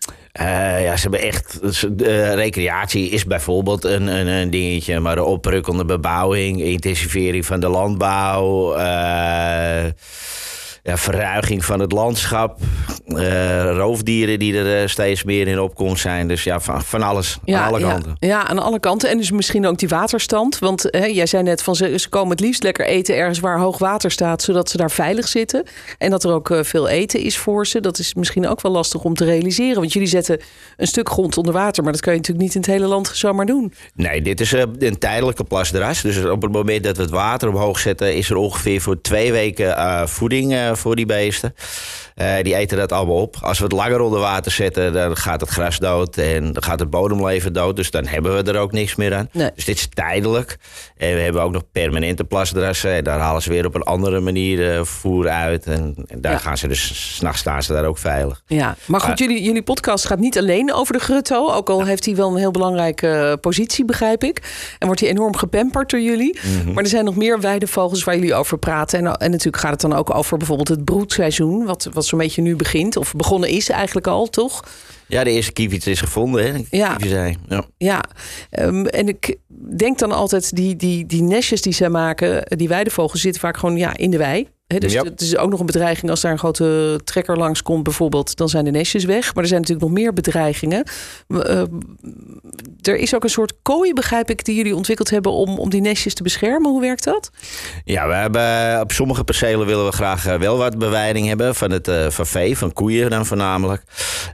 Uh, 0.41 0.83
ja, 0.83 0.95
ze 0.95 1.01
hebben 1.01 1.21
echt. 1.21 1.59
Uh, 1.61 2.33
recreatie 2.33 3.09
is 3.09 3.25
bijvoorbeeld 3.25 3.83
een, 3.83 4.07
een, 4.07 4.27
een, 4.27 4.49
dingetje, 4.49 4.99
maar 4.99 5.15
de 5.15 5.23
oprukkende 5.23 5.85
bebouwing, 5.85 6.61
intensivering 6.61 7.45
van 7.45 7.59
de 7.59 7.67
landbouw. 7.67 8.73
Uh, 8.77 8.81
ja, 10.83 10.97
verruiging 10.97 11.65
van 11.65 11.79
het 11.79 11.91
landschap. 11.91 12.59
Uh, 13.07 13.71
roofdieren 13.75 14.39
die 14.39 14.57
er 14.57 14.81
uh, 14.81 14.87
steeds 14.87 15.23
meer 15.23 15.47
in 15.47 15.59
opkomst 15.59 16.01
zijn. 16.01 16.27
Dus 16.27 16.43
ja, 16.43 16.59
van, 16.59 16.83
van 16.83 17.01
alles. 17.01 17.37
Ja, 17.43 17.61
aan 17.61 17.67
alle 17.67 17.79
ja, 17.79 17.91
kanten. 17.91 18.15
Ja, 18.19 18.47
aan 18.47 18.59
alle 18.59 18.79
kanten. 18.79 19.09
En 19.09 19.17
dus 19.17 19.31
misschien 19.31 19.65
ook 19.65 19.77
die 19.77 19.87
waterstand. 19.87 20.59
Want 20.59 20.87
hè, 20.89 21.05
jij 21.05 21.25
zei 21.25 21.43
net 21.43 21.63
van 21.63 21.75
ze, 21.75 21.97
ze 21.99 22.09
komen 22.09 22.29
het 22.29 22.39
liefst 22.39 22.63
lekker 22.63 22.85
eten 22.85 23.15
ergens 23.15 23.39
waar 23.39 23.59
hoog 23.59 23.77
water 23.77 24.11
staat. 24.11 24.41
Zodat 24.41 24.69
ze 24.69 24.77
daar 24.77 24.91
veilig 24.91 25.27
zitten. 25.27 25.63
En 25.97 26.09
dat 26.09 26.23
er 26.23 26.31
ook 26.31 26.49
uh, 26.49 26.63
veel 26.63 26.87
eten 26.87 27.19
is 27.19 27.37
voor 27.37 27.67
ze. 27.67 27.79
Dat 27.79 27.99
is 27.99 28.13
misschien 28.13 28.47
ook 28.47 28.61
wel 28.61 28.71
lastig 28.71 29.03
om 29.03 29.13
te 29.13 29.25
realiseren. 29.25 29.79
Want 29.79 29.93
jullie 29.93 30.07
zetten 30.07 30.39
een 30.77 30.87
stuk 30.87 31.09
grond 31.09 31.37
onder 31.37 31.53
water. 31.53 31.83
Maar 31.83 31.91
dat 31.91 32.01
kan 32.01 32.13
je 32.13 32.19
natuurlijk 32.19 32.45
niet 32.45 32.55
in 32.55 32.61
het 32.61 32.69
hele 32.69 32.87
land 32.87 33.11
zomaar 33.13 33.45
doen. 33.45 33.73
Nee, 33.95 34.21
dit 34.21 34.41
is 34.41 34.51
een 34.51 34.97
tijdelijke 34.99 35.43
plasdras. 35.43 36.01
Dus 36.01 36.25
op 36.25 36.41
het 36.41 36.51
moment 36.51 36.83
dat 36.83 36.97
we 36.97 37.01
het 37.01 37.11
water 37.11 37.49
omhoog 37.49 37.79
zetten... 37.79 38.15
is 38.15 38.29
er 38.29 38.35
ongeveer 38.35 38.81
voor 38.81 39.01
twee 39.01 39.31
weken 39.31 40.09
voeding 40.09 40.71
voor 40.73 40.95
die 40.95 41.05
beesten. 41.05 41.55
Uh, 42.21 42.33
die 42.41 42.55
eten 42.55 42.77
dat 42.77 42.91
allemaal 42.91 43.15
op. 43.21 43.35
Als 43.41 43.57
we 43.57 43.63
het 43.63 43.73
langer 43.73 43.99
onder 43.99 44.19
water 44.19 44.51
zetten, 44.51 44.93
dan 44.93 45.17
gaat 45.17 45.41
het 45.41 45.49
gras 45.49 45.79
dood 45.79 46.17
en 46.17 46.53
dan 46.53 46.63
gaat 46.63 46.79
het 46.79 46.89
bodemleven 46.89 47.53
dood. 47.53 47.75
Dus 47.75 47.91
dan 47.91 48.05
hebben 48.07 48.35
we 48.43 48.51
er 48.51 48.59
ook 48.59 48.71
niks 48.71 48.95
meer 48.95 49.13
aan. 49.15 49.29
Nee. 49.31 49.49
Dus 49.55 49.65
dit 49.65 49.77
is 49.77 49.87
tijdelijk. 49.93 50.57
En 50.97 51.13
we 51.13 51.19
hebben 51.19 51.41
ook 51.41 51.51
nog 51.51 51.63
permanente 51.71 52.23
plasdrassen. 52.23 52.93
En 52.93 53.03
daar 53.03 53.19
halen 53.19 53.41
ze 53.41 53.49
weer 53.49 53.65
op 53.65 53.75
een 53.75 53.81
andere 53.83 54.19
manier 54.19 54.75
uh, 54.77 54.83
voer 54.83 55.29
uit. 55.29 55.65
En, 55.65 55.95
en 56.07 56.21
daar 56.21 56.31
Ja. 56.31 56.37
gaan 56.37 56.57
ze 56.57 56.67
dus, 56.67 57.15
s'nachts 57.15 57.39
staan 57.39 57.63
ze 57.63 57.73
daar 57.73 57.85
ook 57.85 57.97
veilig. 57.97 58.41
Ja, 58.47 58.75
maar 58.85 59.01
goed, 59.01 59.19
jullie, 59.19 59.43
jullie 59.43 59.61
podcast 59.63 60.05
gaat 60.05 60.19
niet 60.19 60.37
alleen 60.37 60.73
over 60.73 60.93
de 60.93 60.99
grutto. 60.99 61.51
Ook 61.51 61.69
al 61.69 61.85
heeft 61.85 62.05
hij 62.05 62.15
wel 62.15 62.29
een 62.31 62.37
heel 62.37 62.51
belangrijke 62.51 63.07
eh, 63.09 63.33
positie, 63.41 63.85
begrijp 63.85 64.23
ik. 64.23 64.41
En 64.79 64.85
wordt 64.85 65.01
hij 65.01 65.09
enorm 65.09 65.35
gepamperd 65.35 65.89
door 65.89 66.01
jullie. 66.01 66.39
Maar 66.73 66.83
er 66.83 66.89
zijn 66.89 67.05
nog 67.05 67.15
meer 67.15 67.39
weidevogels 67.41 68.03
waar 68.03 68.15
jullie 68.15 68.33
over 68.35 68.57
praten. 68.57 68.99
En, 68.99 69.15
en 69.15 69.31
natuurlijk 69.31 69.57
gaat 69.63 69.71
het 69.71 69.81
dan 69.81 69.93
ook 69.93 70.15
over 70.15 70.37
bijvoorbeeld 70.37 70.67
het 70.67 70.83
broedseizoen. 70.83 71.65
Wat, 71.65 71.89
wat 71.93 72.02
zo'n 72.05 72.19
beetje 72.19 72.41
nu 72.41 72.55
begint. 72.55 72.97
Of 72.97 73.13
begonnen 73.13 73.49
is 73.49 73.69
eigenlijk 73.69 74.07
al, 74.07 74.29
toch? 74.29 74.63
Ja, 75.07 75.23
de 75.23 75.29
eerste 75.29 75.51
kievit 75.51 75.87
is 75.87 75.99
gevonden, 75.99 76.53
hè? 76.53 76.61
Ja. 76.69 76.97
Zei. 77.05 77.35
ja. 77.47 77.65
Ja, 77.77 78.03
ehm, 78.49 78.85
en 78.85 79.07
ik 79.07 79.37
denk 79.77 79.99
dan 79.99 80.11
altijd, 80.11 80.55
die, 80.55 80.75
die, 80.75 81.05
die 81.05 81.21
nestjes 81.21 81.61
die 81.61 81.73
zij 81.73 81.89
maken, 81.89 82.57
die 82.57 82.67
weidevogels 82.67 83.21
zitten 83.21 83.41
vaak 83.41 83.57
gewoon 83.57 83.77
ja, 83.77 83.97
in 83.97 84.11
de 84.11 84.17
wei. 84.17 84.47
Dus 84.79 84.93
Ja. 84.93 85.03
het 85.03 85.21
is 85.21 85.37
ook 85.37 85.49
nog 85.49 85.59
een 85.59 85.65
bedreiging 85.65 86.09
als 86.11 86.21
daar 86.21 86.31
een 86.31 86.37
grote 86.37 86.99
trekker 87.03 87.37
langskomt 87.37 87.83
bijvoorbeeld, 87.83 88.35
dan 88.35 88.49
zijn 88.49 88.65
de 88.65 88.71
nestjes 88.71 89.05
weg. 89.05 89.33
Maar 89.33 89.43
er 89.43 89.49
zijn 89.49 89.61
natuurlijk 89.61 89.87
nog 89.87 89.97
meer 89.97 90.13
bedreigingen. 90.13 90.87
Uh, 91.27 91.61
er 92.81 92.95
is 92.95 93.15
ook 93.15 93.23
een 93.23 93.29
soort 93.29 93.53
kooi, 93.61 93.93
begrijp 93.93 94.29
ik, 94.29 94.45
die 94.45 94.55
jullie 94.55 94.75
ontwikkeld 94.75 95.09
hebben 95.09 95.31
om, 95.31 95.59
om 95.59 95.69
die 95.69 95.81
nestjes 95.81 96.13
te 96.13 96.23
beschermen. 96.23 96.71
Hoe 96.71 96.81
werkt 96.81 97.03
dat? 97.03 97.29
Ja, 97.83 98.07
we 98.07 98.13
hebben 98.13 98.81
op 98.81 98.91
sommige 98.91 99.23
percelen 99.23 99.67
willen 99.67 99.85
we 99.85 99.91
graag 99.91 100.25
eh, 100.25 100.35
wel 100.39 100.57
wat 100.57 100.77
beweiding 100.77 101.27
hebben 101.27 101.55
van 101.55 101.71
het 101.71 101.87
eh, 101.87 102.09
van 102.09 102.25
vee, 102.25 102.57
van 102.57 102.73
koeien 102.73 103.09
dan 103.09 103.25
voornamelijk. 103.25 103.83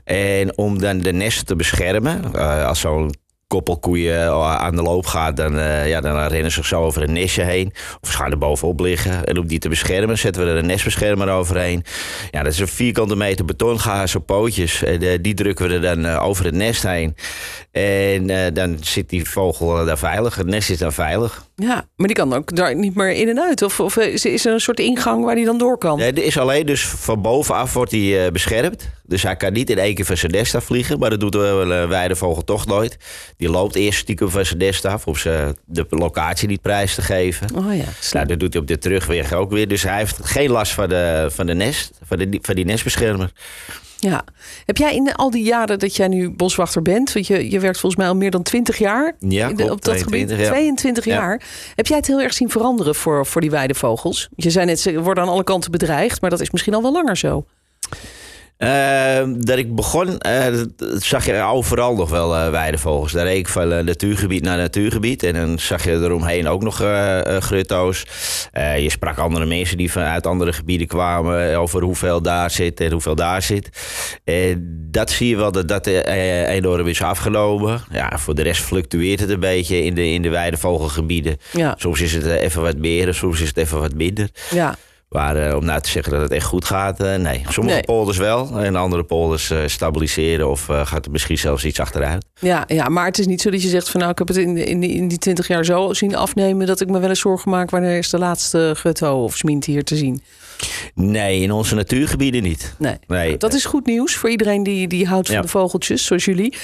En 0.04 0.58
om 0.58 0.78
dan 0.78 0.98
de 0.98 1.12
nesten 1.12 1.46
te 1.46 1.56
beschermen, 1.56 2.34
eh, 2.34 2.66
als 2.66 2.80
zo'n 2.80 3.14
koppel 3.50 3.78
koeien 3.78 4.32
aan 4.58 4.76
de 4.76 4.82
loop 4.82 5.06
gaat, 5.06 5.36
dan, 5.36 5.58
eh, 5.58 5.88
ja, 5.88 6.00
dan 6.00 6.26
rennen 6.26 6.52
ze 6.52 6.64
zo 6.64 6.82
over 6.82 7.02
een 7.02 7.12
nestje 7.12 7.42
heen. 7.42 7.72
Of 8.00 8.10
ze 8.10 8.16
gaan 8.16 8.30
er 8.30 8.38
bovenop 8.38 8.80
liggen. 8.80 9.24
En 9.24 9.38
om 9.38 9.46
die 9.46 9.58
te 9.58 9.68
beschermen, 9.68 10.18
zetten 10.18 10.44
we 10.44 10.50
er 10.50 10.56
een 10.56 10.66
nestbeschermer 10.66 11.28
overheen. 11.28 11.84
Ja, 12.30 12.42
dat 12.42 12.52
is 12.52 12.58
een 12.58 12.68
vierkante 12.68 13.16
meter 13.16 13.44
betongaas 13.44 14.14
op 14.14 14.26
pootjes. 14.26 14.82
En, 14.82 15.02
eh, 15.02 15.18
die 15.20 15.34
drukken 15.34 15.68
we 15.68 15.74
er 15.74 15.80
dan 15.80 16.04
eh, 16.04 16.26
over 16.26 16.44
het 16.44 16.54
nest 16.54 16.82
heen. 16.82 17.16
En 17.70 18.54
dan 18.54 18.76
zit 18.80 19.08
die 19.08 19.28
vogel 19.28 19.84
daar 19.84 19.98
veilig. 19.98 20.34
Het 20.34 20.46
nest 20.46 20.70
is 20.70 20.78
dan 20.78 20.92
veilig. 20.92 21.44
Ja, 21.54 21.84
maar 21.96 22.06
die 22.06 22.16
kan 22.16 22.32
ook 22.32 22.56
daar 22.56 22.74
niet 22.74 22.94
meer 22.94 23.12
in 23.12 23.28
en 23.28 23.40
uit. 23.40 23.62
Of, 23.62 23.80
of 23.80 23.96
is 23.96 24.46
er 24.46 24.52
een 24.52 24.60
soort 24.60 24.80
ingang 24.80 25.24
waar 25.24 25.34
die 25.34 25.44
dan 25.44 25.58
door 25.58 25.78
kan? 25.78 25.98
Nee, 25.98 26.12
er 26.12 26.24
is 26.24 26.38
alleen 26.38 26.66
dus 26.66 26.86
van 26.86 27.22
bovenaf 27.22 27.72
wordt 27.72 27.92
eh, 27.92 28.26
beschermd. 28.32 28.90
Dus 29.10 29.22
hij 29.22 29.36
kan 29.36 29.52
niet 29.52 29.70
in 29.70 29.78
één 29.78 29.94
keer 29.94 30.04
van 30.04 30.16
zijn 30.16 30.32
nest 30.32 30.56
vliegen. 30.58 30.98
Maar 30.98 31.10
dat 31.10 31.20
doet 31.20 31.34
wel 31.34 31.72
een 31.72 31.88
weidevogel 31.88 32.44
toch 32.44 32.66
nooit. 32.66 32.96
Die 33.36 33.50
loopt 33.50 33.74
eerst 33.74 33.98
stiekem 33.98 34.30
van 34.30 34.44
zijn 34.44 34.58
nest 34.58 34.84
af. 34.84 35.06
Om 35.06 35.16
ze 35.16 35.54
de 35.64 35.86
locatie 35.88 36.48
niet 36.48 36.60
prijs 36.60 36.94
te 36.94 37.02
geven. 37.02 37.54
Oh 37.54 37.76
ja, 37.76 37.84
Nou, 38.12 38.26
dat 38.26 38.40
doet 38.40 38.52
hij 38.52 38.62
op 38.62 38.68
de 38.68 38.78
terugweg 38.78 39.32
ook 39.32 39.50
weer. 39.50 39.68
Dus 39.68 39.82
hij 39.82 39.96
heeft 39.98 40.18
geen 40.22 40.50
last 40.50 40.72
van, 40.72 40.88
de, 40.88 41.26
van, 41.30 41.46
de 41.46 41.54
nest, 41.54 41.90
van, 42.04 42.18
de, 42.18 42.38
van 42.42 42.54
die 42.54 42.64
nestbeschermer. 42.64 43.32
Ja. 43.98 44.24
Heb 44.64 44.76
jij 44.76 44.94
in 44.94 45.14
al 45.14 45.30
die 45.30 45.44
jaren 45.44 45.78
dat 45.78 45.96
jij 45.96 46.08
nu 46.08 46.30
boswachter 46.30 46.82
bent, 46.82 47.12
want 47.12 47.26
je, 47.26 47.50
je 47.50 47.60
werkt 47.60 47.78
volgens 47.80 48.00
mij 48.02 48.10
al 48.10 48.16
meer 48.16 48.30
dan 48.30 48.42
20 48.42 48.78
jaar 48.78 49.14
Ja, 49.18 49.46
klopt, 49.46 49.62
op 49.70 49.84
dat 49.84 49.94
22, 49.98 50.30
gebied, 50.36 50.46
ja. 50.46 50.52
22 50.52 51.04
Ja. 51.04 51.14
jaar. 51.14 51.42
Heb 51.74 51.86
jij 51.86 51.96
het 51.96 52.06
heel 52.06 52.20
erg 52.20 52.32
zien 52.32 52.50
veranderen 52.50 52.94
voor, 52.94 53.26
voor 53.26 53.40
die 53.40 53.50
weidevogels? 53.50 54.28
Je 54.36 54.50
zei 54.50 54.66
net, 54.66 54.80
ze 54.80 55.00
worden 55.00 55.24
aan 55.24 55.30
alle 55.30 55.44
kanten 55.44 55.70
bedreigd, 55.70 56.20
maar 56.20 56.30
dat 56.30 56.40
is 56.40 56.50
misschien 56.50 56.74
al 56.74 56.82
wel 56.82 56.92
langer 56.92 57.16
zo. 57.16 57.44
Eh, 58.60 59.22
dat 59.36 59.58
ik 59.58 59.74
begon, 59.74 60.18
eh, 60.18 60.46
zag 60.98 61.26
je 61.26 61.42
overal 61.42 61.94
nog 61.94 62.10
wel 62.10 62.36
eh, 62.36 62.50
weidevogels. 62.50 63.12
Daar 63.12 63.24
reed 63.24 63.38
ik 63.38 63.48
van 63.48 63.72
eh, 63.72 63.84
natuurgebied 63.84 64.42
naar 64.42 64.56
natuurgebied. 64.56 65.22
En 65.22 65.34
dan 65.34 65.58
zag 65.58 65.84
je 65.84 65.92
eromheen 65.92 66.48
ook 66.48 66.62
nog 66.62 66.76
grutto's. 67.38 68.06
Je 68.52 68.90
sprak 68.90 69.18
andere 69.18 69.46
mensen 69.46 69.76
die 69.76 69.92
vanuit 69.92 70.26
andere 70.26 70.52
gebieden 70.52 70.86
kwamen... 70.86 71.56
over 71.56 71.82
hoeveel 71.82 72.22
daar 72.22 72.50
zit 72.50 72.80
en 72.80 72.92
hoeveel 72.92 73.14
daar 73.14 73.42
zit. 73.42 73.68
Dat 74.66 75.10
zie 75.10 75.28
je 75.28 75.36
wel 75.36 75.52
dat 75.52 75.68
dat 75.68 75.86
enorm 75.86 76.86
is 76.86 77.02
afgenomen. 77.02 77.82
Ja, 77.92 78.18
voor 78.18 78.34
de 78.34 78.42
rest 78.42 78.62
fluctueert 78.62 79.20
het 79.20 79.30
een 79.30 79.40
beetje 79.40 79.84
in 79.84 79.94
de, 79.94 80.06
in 80.06 80.22
de 80.22 80.28
weidevogelgebieden. 80.28 81.36
Ja. 81.52 81.74
Soms 81.78 82.00
is 82.00 82.12
het 82.12 82.24
even 82.24 82.62
wat 82.62 82.76
meer 82.76 83.06
en 83.06 83.14
soms 83.14 83.40
is 83.40 83.48
het 83.48 83.56
even 83.56 83.80
wat 83.80 83.94
minder. 83.94 84.28
Ja, 84.50 84.76
Maar 85.10 85.36
eh, 85.36 85.56
om 85.56 85.64
nou 85.64 85.80
te 85.80 85.90
zeggen 85.90 86.12
dat 86.12 86.22
het 86.22 86.30
echt 86.30 86.46
goed 86.46 86.64
gaat, 86.64 87.00
eh, 87.00 87.14
nee. 87.16 87.42
Sommige 87.48 87.74
Nee. 87.76 87.84
polders 87.84 88.18
wel 88.18 88.58
en 88.60 88.76
andere 88.76 89.04
polders 89.04 89.50
eh, 89.50 89.58
stabiliseren 89.66 90.48
of 90.50 90.64
gaat 90.64 91.04
er 91.04 91.10
misschien 91.10 91.38
zelfs 91.38 91.64
iets 91.64 91.80
achteruit. 91.80 92.24
ja, 92.40 92.64
ja, 92.66 92.88
maar 92.88 93.04
het 93.04 93.18
is 93.18 93.26
niet 93.26 93.40
zo 93.40 93.50
dat 93.50 93.62
je 93.62 93.68
zegt 93.68 93.88
van 93.88 94.00
nou, 94.00 94.12
ik 94.12 94.18
heb 94.18 94.28
het 94.28 94.36
in, 94.36 94.56
in, 94.56 94.80
die- 94.80 94.90
in 94.92 95.08
die 95.08 95.18
20 95.18 95.48
jaar 95.48 95.64
zo 95.64 95.92
zien 95.92 96.16
afnemen 96.16 96.66
dat 96.66 96.80
ik 96.80 96.88
me 96.90 96.98
wel 96.98 97.08
eens 97.08 97.20
zorgen 97.20 97.50
maak 97.50 97.70
wanneer 97.70 97.98
is 97.98 98.10
de 98.10 98.18
laatste 98.18 98.72
gutto 98.76 99.22
of 99.24 99.36
smint 99.36 99.64
hier 99.64 99.84
te 99.84 99.96
zien. 99.96 100.22
Nee, 100.94 101.40
in 101.40 101.52
onze 101.52 101.74
natuurgebieden 101.74 102.42
niet. 102.42 102.74
Nee. 102.78 102.96
Nee. 103.06 103.36
Dat 103.36 103.54
is 103.54 103.64
goed 103.64 103.86
nieuws 103.86 104.14
voor 104.14 104.30
iedereen 104.30 104.62
die, 104.62 104.88
die 104.88 105.06
houdt 105.06 105.26
van 105.26 105.36
Ja. 105.36 105.42
de 105.42 105.48
vogeltjes, 105.48 106.04
zoals 106.04 106.24
jullie. 106.24 106.54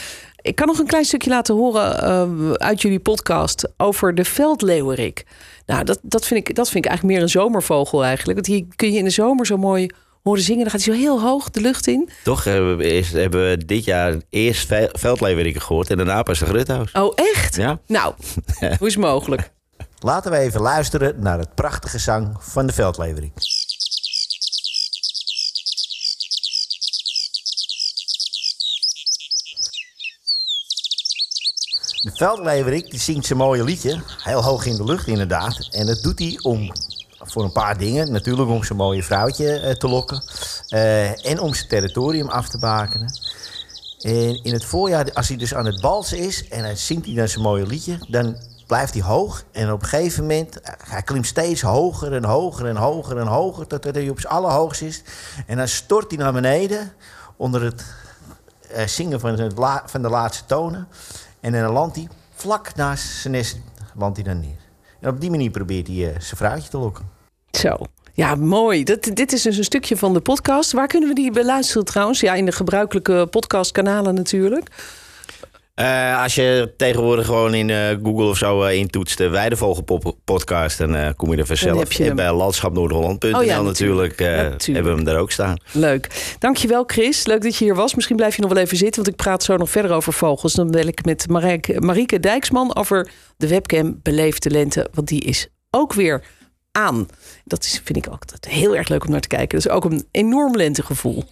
Ik 0.42 0.54
kan 0.54 0.66
nog 0.66 0.78
een 0.78 0.86
klein 0.86 1.04
stukje 1.04 1.30
laten 1.30 1.54
horen 1.54 2.58
uit 2.58 2.82
jullie 2.82 3.00
podcast 3.00 3.68
over 3.76 4.14
de 4.14 4.24
veldleeuwerik. 4.24 5.24
Nou, 5.66 5.84
dat, 5.84 5.98
dat, 6.02 6.26
vind 6.26 6.48
ik, 6.48 6.54
dat 6.54 6.68
vind 6.68 6.84
ik 6.84 6.90
eigenlijk 6.90 7.16
meer 7.18 7.26
een 7.26 7.32
zomervogel 7.32 8.04
eigenlijk. 8.04 8.38
Want 8.38 8.46
die 8.56 8.68
kun 8.76 8.92
je 8.92 8.98
in 8.98 9.04
de 9.04 9.10
zomer 9.10 9.46
zo 9.46 9.56
mooi 9.56 9.90
horen 10.22 10.42
zingen. 10.42 10.62
Dan 10.62 10.70
gaat 10.70 10.84
hij 10.84 10.94
zo 10.94 11.00
heel 11.00 11.20
hoog 11.20 11.50
de 11.50 11.60
lucht 11.60 11.86
in. 11.86 12.08
Toch 12.24 12.44
hebben 12.44 12.76
we, 12.76 12.84
eerst, 12.90 13.12
hebben 13.12 13.48
we 13.50 13.64
dit 13.66 13.84
jaar 13.84 14.14
eerst 14.30 14.66
ve- 14.66 14.88
veldleeuweriken 14.92 15.60
gehoord 15.62 15.90
en 15.90 15.96
daarna 15.96 16.22
pas 16.22 16.38
de 16.38 16.46
grutto's. 16.46 16.92
Oh, 16.92 17.12
echt? 17.14 17.56
Ja. 17.56 17.78
Nou, 17.86 18.14
hoe 18.78 18.86
is 18.86 18.94
het 18.94 19.02
mogelijk? 19.04 19.50
Laten 19.98 20.30
we 20.30 20.36
even 20.38 20.60
luisteren 20.60 21.14
naar 21.20 21.38
het 21.38 21.54
prachtige 21.54 21.98
zang 21.98 22.36
van 22.38 22.66
de 22.66 22.72
veldleverik. 22.72 23.32
De 32.06 32.12
veldleverik 32.14 32.90
die 32.90 33.00
zingt 33.00 33.26
zijn 33.26 33.38
mooie 33.38 33.64
liedje, 33.64 34.02
heel 34.22 34.42
hoog 34.42 34.66
in 34.66 34.76
de 34.76 34.84
lucht 34.84 35.06
inderdaad. 35.06 35.68
En 35.70 35.86
dat 35.86 36.02
doet 36.02 36.18
hij 36.18 36.38
om, 36.42 36.72
voor 37.18 37.44
een 37.44 37.52
paar 37.52 37.78
dingen. 37.78 38.12
Natuurlijk 38.12 38.50
om 38.50 38.64
zijn 38.64 38.78
mooie 38.78 39.02
vrouwtje 39.02 39.58
eh, 39.58 39.74
te 39.74 39.88
lokken. 39.88 40.22
eh, 40.68 41.26
en 41.26 41.40
om 41.40 41.54
zijn 41.54 41.68
territorium 41.68 42.28
af 42.28 42.48
te 42.48 42.58
bakenen. 42.58 43.18
En 44.00 44.44
in 44.44 44.52
het 44.52 44.64
voorjaar, 44.64 45.12
als 45.12 45.28
hij 45.28 45.36
dus 45.36 45.54
aan 45.54 45.66
het 45.66 45.80
balsen 45.80 46.18
is 46.18 46.48
en 46.48 46.64
hij 46.64 46.76
zingt 46.76 47.06
hij 47.06 47.14
dan 47.14 47.28
zijn 47.28 47.42
mooie 47.42 47.66
liedje, 47.66 47.98
dan 48.08 48.36
blijft 48.66 48.94
hij 48.94 49.02
hoog. 49.02 49.42
En 49.52 49.72
op 49.72 49.82
een 49.82 49.88
gegeven 49.88 50.22
moment, 50.22 50.60
eh, 50.60 50.72
hij 50.78 51.02
klimt 51.02 51.26
steeds 51.26 51.60
hoger 51.60 52.12
en 52.12 52.24
hoger 52.24 52.66
en 52.66 52.76
hoger 52.76 53.18
en 53.18 53.26
hoger, 53.26 53.66
totdat 53.66 53.94
hij 53.94 54.08
op 54.08 54.20
zijn 54.20 54.32
allerhoogst 54.32 54.82
is. 54.82 55.02
En 55.46 55.56
dan 55.56 55.68
stort 55.68 56.10
hij 56.10 56.18
naar 56.18 56.32
beneden 56.32 56.92
onder 57.36 57.62
het 57.62 57.84
zingen 58.86 59.20
van, 59.20 59.52
van 59.86 60.02
de 60.02 60.08
laatste 60.08 60.44
tonen. 60.46 60.88
En 61.40 61.52
dan 61.52 61.72
landt 61.72 61.96
hij 61.96 62.08
vlak 62.34 62.74
naast 62.74 63.06
zijn 63.06 63.32
nest 63.32 63.58
landt 63.94 64.16
hij 64.16 64.26
dan 64.26 64.40
neer. 64.40 64.58
En 65.00 65.08
op 65.08 65.20
die 65.20 65.30
manier 65.30 65.50
probeert 65.50 65.86
hij 65.86 65.96
eh, 65.96 66.20
zijn 66.20 66.36
vrouwtje 66.36 66.68
te 66.68 66.78
lokken. 66.78 67.08
Zo. 67.50 67.76
Ja, 68.12 68.34
mooi. 68.34 68.84
Dat, 68.84 69.02
dit 69.02 69.32
is 69.32 69.42
dus 69.42 69.56
een 69.56 69.64
stukje 69.64 69.96
van 69.96 70.12
de 70.12 70.20
podcast. 70.20 70.72
Waar 70.72 70.86
kunnen 70.86 71.08
we 71.08 71.14
die 71.14 71.30
beluisteren 71.30 71.84
trouwens? 71.84 72.20
Ja, 72.20 72.34
in 72.34 72.44
de 72.44 72.52
gebruikelijke 72.52 73.26
podcastkanalen 73.30 74.14
natuurlijk. 74.14 74.70
Eh, 75.76 76.22
als 76.22 76.34
je 76.34 76.74
tegenwoordig 76.76 77.26
gewoon 77.26 77.54
in 77.54 77.70
eh, 77.70 77.96
Google 78.02 78.24
of 78.24 78.36
zo 78.36 78.62
eh, 78.62 78.78
intoetst 78.78 79.18
de 79.18 79.28
Weidevogel-podcast, 79.28 80.78
dan 80.78 80.94
eh, 80.94 81.10
kom 81.16 81.32
je 81.32 81.36
er 81.36 81.46
vanzelf. 81.46 81.92
je 81.92 82.04
en 82.04 82.16
bij 82.16 82.32
landschapnoordholland.nl 82.32 83.38
Oh 83.38 83.44
ja, 83.44 83.62
natuurlijk, 83.62 84.18
natuurlijk. 84.18 84.66
hebben 84.66 84.84
we 84.84 84.96
hem 84.96 85.04
daar 85.04 85.18
ook 85.18 85.30
staan. 85.30 85.56
Leuk. 85.72 86.34
Dankjewel 86.38 86.84
Chris. 86.86 87.26
Leuk 87.26 87.42
dat 87.42 87.56
je 87.56 87.64
hier 87.64 87.74
was. 87.74 87.94
Misschien 87.94 88.16
blijf 88.16 88.36
je 88.36 88.42
nog 88.42 88.52
wel 88.52 88.62
even 88.62 88.76
zitten, 88.76 89.02
want 89.02 89.08
ik 89.08 89.22
praat 89.22 89.42
zo 89.42 89.56
nog 89.56 89.70
verder 89.70 89.90
over 89.90 90.12
vogels. 90.12 90.52
Dan 90.52 90.70
bel 90.70 90.86
ik 90.86 91.04
met 91.04 91.28
Marijke, 91.28 91.80
Marieke 91.80 92.20
Dijksman 92.20 92.76
over 92.76 93.08
de 93.36 93.48
webcam 93.48 94.00
Beleefde 94.02 94.50
Lente. 94.50 94.88
Want 94.92 95.08
die 95.08 95.20
is 95.20 95.48
ook 95.70 95.92
weer 95.92 96.22
aan. 96.72 97.08
Dat 97.44 97.64
is, 97.64 97.80
vind 97.84 97.98
ik 97.98 98.06
ook 98.06 98.20
altijd 98.20 98.48
heel 98.48 98.76
erg 98.76 98.88
leuk 98.88 99.04
om 99.04 99.10
naar 99.10 99.20
te 99.20 99.28
kijken. 99.28 99.58
Dat 99.58 99.66
is 99.66 99.72
ook 99.72 99.84
een 99.84 100.06
enorm 100.10 100.56
lentegevoel. 100.56 101.24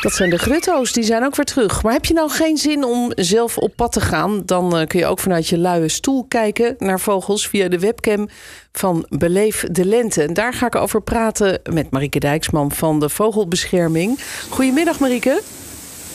Dat 0.00 0.12
zijn 0.12 0.30
de 0.30 0.38
grutto's, 0.38 0.92
die 0.92 1.04
zijn 1.04 1.24
ook 1.24 1.36
weer 1.36 1.44
terug. 1.44 1.82
Maar 1.82 1.92
heb 1.92 2.04
je 2.04 2.14
nou 2.14 2.30
geen 2.30 2.56
zin 2.56 2.84
om 2.84 3.12
zelf 3.14 3.58
op 3.58 3.72
pad 3.76 3.92
te 3.92 4.00
gaan? 4.00 4.42
Dan 4.44 4.76
eh, 4.76 4.86
kun 4.86 4.98
je 4.98 5.06
ook 5.06 5.18
vanuit 5.18 5.46
je 5.46 5.58
luie 5.58 5.88
stoel 5.88 6.24
kijken 6.28 6.74
naar 6.78 7.00
vogels 7.00 7.48
via 7.48 7.68
de 7.68 7.78
webcam 7.78 8.28
van 8.72 9.06
Beleef 9.08 9.64
de 9.70 9.84
Lente. 9.84 10.22
En 10.22 10.34
daar 10.34 10.54
ga 10.54 10.66
ik 10.66 10.74
over 10.74 11.02
praten 11.02 11.60
met 11.70 11.90
Marieke 11.90 12.18
Dijksman 12.18 12.72
van 12.72 13.00
de 13.00 13.08
Vogelbescherming. 13.08 14.18
Goedemiddag 14.48 14.98
Marieke. 14.98 15.42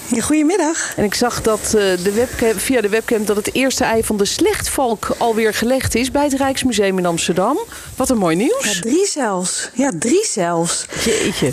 Ja, 0.07 0.21
goedemiddag. 0.21 0.93
En 0.95 1.03
ik 1.03 1.13
zag 1.13 1.41
dat 1.41 1.59
eh, 1.65 1.71
de 1.73 2.11
webcam, 2.13 2.59
via 2.59 2.81
de 2.81 2.89
webcam 2.89 3.25
dat 3.25 3.35
het 3.35 3.53
eerste 3.53 3.83
ei 3.83 4.03
van 4.03 4.17
de 4.17 4.25
slechtvalk 4.25 5.15
alweer 5.17 5.53
gelegd 5.53 5.95
is 5.95 6.11
bij 6.11 6.23
het 6.23 6.33
Rijksmuseum 6.33 6.97
in 6.97 7.05
Amsterdam. 7.05 7.57
Wat 7.95 8.09
een 8.09 8.17
mooi 8.17 8.37
Ja, 8.37 8.43
nieuws. 8.43 8.79
drie 8.79 9.07
zelfs. 9.07 9.69
Ja, 9.73 9.91
drie 9.99 10.25
zelfs. 10.25 10.85
Jeetje. 11.05 11.51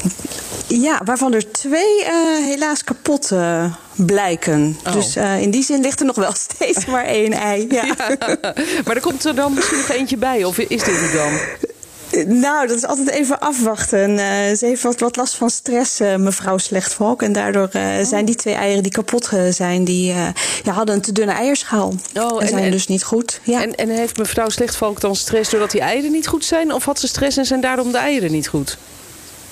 Ja, 0.67 1.01
waarvan 1.05 1.33
er 1.35 1.53
twee 1.53 2.05
eh, 2.05 2.15
helaas 2.45 2.85
kapot 2.85 3.31
eh, 3.31 3.75
blijken. 3.97 4.79
Oh. 4.87 4.93
Dus 4.93 5.17
in 5.17 5.51
die 5.51 5.63
zin 5.63 5.81
ligt 5.81 6.01
er 6.01 6.07
nog 6.07 6.17
wel 6.17 6.33
steeds 6.51 6.87
maar 6.87 7.05
één 7.05 7.33
ei. 7.33 7.67
Ja. 7.71 7.85
Maar 8.85 8.95
er 8.95 9.01
komt 9.01 9.25
er 9.25 9.35
dan 9.35 9.55
misschien 9.55 9.79
nog 9.79 9.89
eentje 9.89 10.17
bij, 10.17 10.45
of 10.45 10.59
is 10.59 10.85
dit 10.85 11.01
het 11.01 11.13
dan? 11.13 11.33
Nou, 12.26 12.66
dat 12.66 12.76
is 12.76 12.87
altijd 12.87 13.09
even 13.11 13.40
afwachten. 13.40 14.19
Eh, 14.19 14.57
ze 14.57 14.66
heeft 14.66 14.83
wat, 14.83 15.00
wat 15.00 15.16
last 15.16 15.35
van 15.35 15.50
stress, 15.50 16.00
eh, 16.00 16.16
mevrouw 16.16 16.59
Slechtvalk. 16.59 17.23
En 17.23 17.33
daardoor 17.33 17.69
eh, 17.73 17.83
Oh. 17.99 18.04
zijn 18.07 18.25
die 18.25 18.35
twee 18.35 18.54
eieren 18.54 18.83
die 18.83 18.92
kapot 18.92 19.31
zijn, 19.50 19.85
die 19.85 20.07
ja, 20.62 20.73
hadden 20.73 20.95
een 20.95 21.00
te 21.00 21.12
dunne 21.12 21.33
eierschaal. 21.33 21.95
Oh, 22.14 22.33
en, 22.35 22.40
en- 22.40 22.49
zijn 22.49 22.64
en- 22.64 22.71
dus 22.71 22.87
niet 22.87 23.04
goed. 23.04 23.40
Ja. 23.42 23.62
En, 23.62 23.75
en 23.75 23.88
heeft 23.88 24.19
mevrouw 24.19 24.49
Slechtvalk 24.49 25.00
dan 25.00 25.16
stress 25.16 25.50
doordat 25.50 25.71
die 25.71 25.81
eieren 25.81 26.12
niet 26.12 26.26
goed 26.26 26.45
zijn? 26.45 26.73
Of 26.73 26.85
had 26.85 27.00
ze 27.00 27.07
stress 27.07 27.37
en 27.37 27.45
zijn 27.47 27.61
daarom 27.61 27.92
de 27.92 27.99
eieren 27.99 28.33
niet 28.33 28.49
goed? 28.49 28.76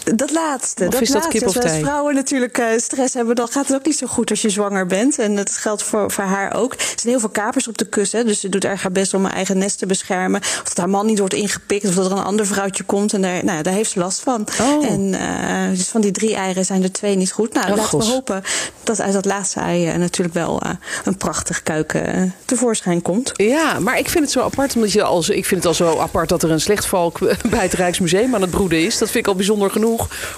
Dat 0.05 0.31
laatste. 0.31 0.85
Of 0.87 0.91
dat 0.91 1.01
is 1.01 1.11
dat 1.11 1.29
kip 1.29 1.47
of 1.47 1.57
Als 1.57 1.73
vrouwen 1.73 2.15
natuurlijk 2.15 2.59
eh, 2.59 2.67
stress 2.77 3.15
hebben, 3.15 3.37
dan 3.37 3.49
gaat 3.49 3.67
het 3.67 3.77
ook 3.77 3.87
niet 3.87 3.97
zo 3.97 4.07
goed 4.07 4.31
als 4.31 4.43
je 4.43 4.51
zwanger 4.51 4.87
bent. 4.87 5.19
En 5.19 5.37
dat 5.37 5.51
geldt 5.51 5.83
voor, 5.83 6.11
voor 6.11 6.25
haar 6.25 6.55
ook. 6.55 6.73
Er 6.73 6.79
zijn 6.79 7.09
heel 7.13 7.21
veel 7.21 7.29
kapers 7.29 7.69
op 7.69 7.79
de 7.79 7.89
kust. 7.89 8.13
Hè, 8.13 8.25
dus 8.25 8.41
ze 8.41 8.49
doet 8.49 8.65
erg 8.65 8.83
haar 8.83 8.93
best 8.93 9.15
om 9.15 9.25
haar 9.25 9.35
eigen 9.35 9.59
nest 9.59 9.79
te 9.79 9.87
beschermen. 9.87 10.41
Of 10.41 10.69
dat 10.69 10.77
haar 10.77 10.89
man 10.89 11.07
niet 11.07 11.19
wordt 11.19 11.35
ingepikt. 11.35 11.89
Of 11.89 11.95
dat 11.95 12.07
er 12.07 12.13
een 12.13 12.25
ander 12.25 12.47
vrouwtje 12.47 12.85
komt. 12.85 13.13
En 13.13 13.23
daar, 13.23 13.45
nou, 13.45 13.57
ja, 13.57 13.63
daar 13.63 13.75
heeft 13.75 13.91
ze 13.91 13.99
last 13.99 14.21
van. 14.21 14.47
Oh. 14.61 14.91
En 14.91 15.15
eh, 15.15 15.79
dus 15.79 15.89
van 15.89 16.01
die 16.01 16.13
drie 16.13 16.35
eieren 16.35 16.65
zijn 16.65 16.83
er 16.83 16.93
twee 16.93 17.17
niet 17.17 17.33
goed. 17.33 17.53
Nou, 17.53 17.71
Oh, 17.71 17.77
laten 17.77 17.99
we 17.99 18.05
hopen 18.05 18.43
dat 18.83 19.01
uit 19.01 19.13
dat 19.13 19.25
laatste 19.25 19.61
ei 19.61 19.87
eh, 19.87 19.97
natuurlijk 19.97 20.35
wel 20.35 20.63
een 21.05 21.17
prachtig 21.17 21.63
kuiken 21.63 22.35
tevoorschijn 22.45 23.03
komt. 23.03 23.33
Ja, 23.35 23.79
maar 23.79 23.99
ik 23.99 24.09
vind 24.09 24.25
het 24.25 24.33
zo 24.33 24.41
apart. 24.41 24.75
Omdat 24.75 24.93
je 24.93 25.03
als, 25.03 25.29
ik 25.29 25.47
vind 25.47 25.65
het 25.65 25.67
al 25.67 25.87
zo 25.87 25.99
apart 25.99 26.29
dat 26.29 26.43
er 26.43 26.51
een 26.51 26.61
slechtvalk 26.61 27.19
bij 27.51 27.63
het 27.63 27.73
Rijksmuseum 27.73 28.35
aan 28.35 28.41
het 28.41 28.51
broeden 28.51 28.85
is. 28.85 28.99
Dat 28.99 29.11
vind 29.11 29.25
ik 29.25 29.31
al 29.31 29.37
bijzonder 29.37 29.71
genoeg. 29.71 29.90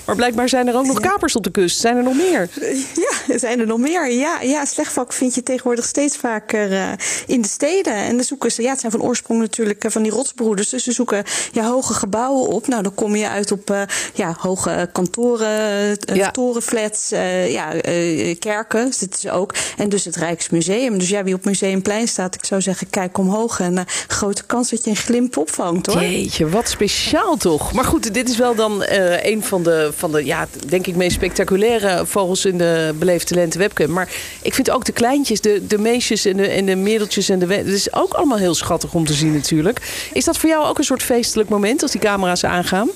Maar 0.05 0.17
blijkbaar 0.17 0.49
zijn 0.49 0.69
er 0.69 0.77
ook 0.77 0.87
nog 0.87 1.01
kapers 1.01 1.37
op 1.37 1.45
de 1.45 1.51
kust. 1.51 1.81
Zijn 1.81 1.97
er 1.97 2.03
nog 2.03 2.17
meer? 2.17 2.49
Ja, 2.95 3.35
er 3.35 3.39
zijn 3.39 3.61
er 3.61 3.67
nog 3.67 3.79
meer. 3.79 4.13
Ja, 4.13 4.41
ja 4.41 4.65
slechtvalk 4.65 5.13
vind 5.13 5.35
je 5.35 5.43
tegenwoordig 5.43 5.85
steeds 5.85 6.17
vaker 6.17 6.73
eh, 6.73 6.89
in 7.27 7.43
de 7.43 7.49
steden. 7.49 7.95
En 7.95 8.17
dan 8.17 8.25
zoeken 8.25 8.53
ze, 8.53 8.63
ja, 8.63 8.71
het 8.71 8.81
zijn 8.81 8.93
van 8.93 9.03
oorsprong 9.03 9.41
natuurlijk 9.41 9.85
eh, 9.85 9.91
van 9.91 10.03
die 10.03 10.13
rotsbroeders. 10.13 10.69
Dus 10.69 10.85
ze 10.85 10.93
zoeken 10.93 11.25
ja, 11.53 11.65
hoge 11.65 11.95
gebouwen 11.95 12.49
op. 12.49 12.67
Nou, 12.67 12.83
dan 12.83 12.95
kom 12.95 13.17
je 13.17 13.29
uit 13.29 13.53
op 13.53 13.71
eh, 13.71 13.83
ja, 14.15 14.37
hoge 14.39 14.89
kantoren, 14.93 15.97
Ja. 16.15 16.31
torenflats, 16.31 17.09
ja, 17.49 17.73
kerken 18.39 18.93
zitten 18.93 19.21
ze 19.21 19.31
ook. 19.31 19.55
En 19.77 19.89
dus 19.89 20.05
het 20.05 20.17
Rijksmuseum. 20.17 20.99
Dus 20.99 21.09
ja, 21.09 21.25
wie 21.25 21.35
op 21.35 21.45
Museumplein 21.45 22.09
staat, 22.09 22.35
ik 22.35 22.45
zou 22.45 22.61
zeggen, 22.61 22.91
kijk 22.91 23.19
omhoog. 23.19 23.61
En 23.61 23.85
grote 24.07 24.45
kans 24.45 24.71
dat 24.71 24.85
je 24.85 24.91
een 24.91 24.97
glimp 24.97 25.37
opvangt 25.37 25.87
hoor. 25.87 26.03
Jeetje, 26.03 26.49
wat 26.49 26.69
speciaal 26.69 27.37
toch. 27.37 27.73
Maar 27.73 27.85
goed, 27.85 28.15
dit 28.15 28.29
is 28.29 28.37
wel 28.37 28.55
dan 28.55 28.83
uh, 28.83 29.25
van 29.43 29.63
de, 29.63 29.91
van 29.97 30.13
de, 30.13 30.25
ja, 30.25 30.47
denk 30.69 30.87
ik, 30.87 30.97
meest 30.97 31.15
spectaculaire 31.15 32.07
vogels 32.07 32.45
in 32.45 32.59
de 32.59 32.95
beleefde 32.99 33.35
lente 33.35 33.59
webcam. 33.59 33.91
Maar 33.93 34.09
ik 34.43 34.55
vind 34.55 34.71
ook 34.71 34.85
de 34.85 34.93
kleintjes, 34.93 35.41
de, 35.41 35.67
de 35.67 35.79
meisjes 35.79 36.25
en 36.25 36.37
de, 36.37 36.47
en 36.47 36.67
de 36.67 36.77
middeltjes 36.77 37.29
en 37.29 37.39
de. 37.39 37.55
Het 37.55 37.67
is 37.67 37.93
ook 37.93 38.13
allemaal 38.13 38.39
heel 38.39 38.55
schattig 38.55 38.95
om 38.95 39.07
te 39.07 39.13
zien 39.13 39.33
natuurlijk. 39.33 40.09
Is 40.13 40.25
dat 40.25 40.39
voor 40.39 40.49
jou 40.49 40.67
ook 40.67 40.79
een 40.79 40.85
soort 40.85 41.03
feestelijk 41.03 41.49
moment 41.49 41.83
als 41.83 41.91
die 41.91 42.01
camera's 42.01 42.45
aangaan? 42.45 42.89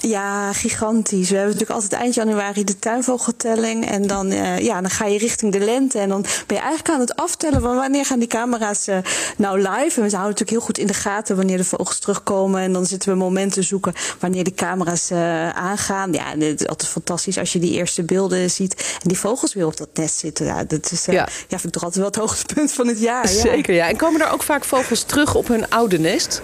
Ja, 0.00 0.52
gigantisch. 0.52 1.28
We 1.28 1.36
hebben 1.36 1.52
natuurlijk 1.52 1.80
altijd 1.80 2.00
eind 2.00 2.14
januari 2.14 2.64
de 2.64 2.78
tuinvogeltelling. 2.78 3.90
En 3.90 4.06
dan, 4.06 4.32
uh, 4.32 4.58
ja, 4.58 4.80
dan 4.80 4.90
ga 4.90 5.06
je 5.06 5.18
richting 5.18 5.52
de 5.52 5.58
lente. 5.58 5.98
En 5.98 6.08
dan 6.08 6.22
ben 6.22 6.56
je 6.56 6.62
eigenlijk 6.62 6.88
aan 6.88 7.00
het 7.00 7.16
aftellen 7.16 7.60
van 7.60 7.76
wanneer 7.76 8.04
gaan 8.04 8.18
die 8.18 8.28
camera's 8.28 8.88
uh, 8.88 8.96
nou 9.36 9.58
live. 9.58 9.70
En 9.70 9.78
we 9.78 10.00
houden 10.00 10.10
natuurlijk 10.10 10.50
heel 10.50 10.60
goed 10.60 10.78
in 10.78 10.86
de 10.86 10.94
gaten 10.94 11.36
wanneer 11.36 11.56
de 11.56 11.64
vogels 11.64 11.98
terugkomen. 11.98 12.60
En 12.60 12.72
dan 12.72 12.86
zitten 12.86 13.12
we 13.12 13.18
momenten 13.18 13.64
zoeken 13.64 13.92
wanneer 14.20 14.44
de 14.44 14.54
camera's 14.54 15.10
uh, 15.10 15.50
aangaan. 15.50 16.12
Ja, 16.12 16.24
het 16.38 16.60
is 16.60 16.68
altijd 16.68 16.90
fantastisch 16.90 17.38
als 17.38 17.52
je 17.52 17.58
die 17.58 17.72
eerste 17.72 18.02
beelden 18.02 18.50
ziet. 18.50 18.74
En 19.02 19.08
die 19.08 19.18
vogels 19.18 19.54
weer 19.54 19.66
op 19.66 19.76
dat 19.76 19.88
nest 19.94 20.18
zitten. 20.18 20.46
Ja, 20.46 20.64
dat 20.64 20.90
is, 20.90 21.04
ja. 21.04 21.12
ja. 21.12 21.28
vind 21.48 21.64
ik 21.64 21.72
toch 21.72 21.84
altijd 21.84 22.00
wel 22.00 22.06
het 22.06 22.16
hoogtepunt 22.16 22.72
van 22.72 22.86
het 22.86 23.00
jaar. 23.00 23.32
Ja. 23.32 23.40
Zeker, 23.40 23.74
ja. 23.74 23.88
En 23.88 23.96
komen 23.96 24.20
er 24.20 24.30
ook 24.30 24.42
vaak 24.42 24.64
vogels 24.64 25.02
terug 25.02 25.34
op 25.34 25.48
hun 25.48 25.70
oude 25.70 25.98
nest? 25.98 26.42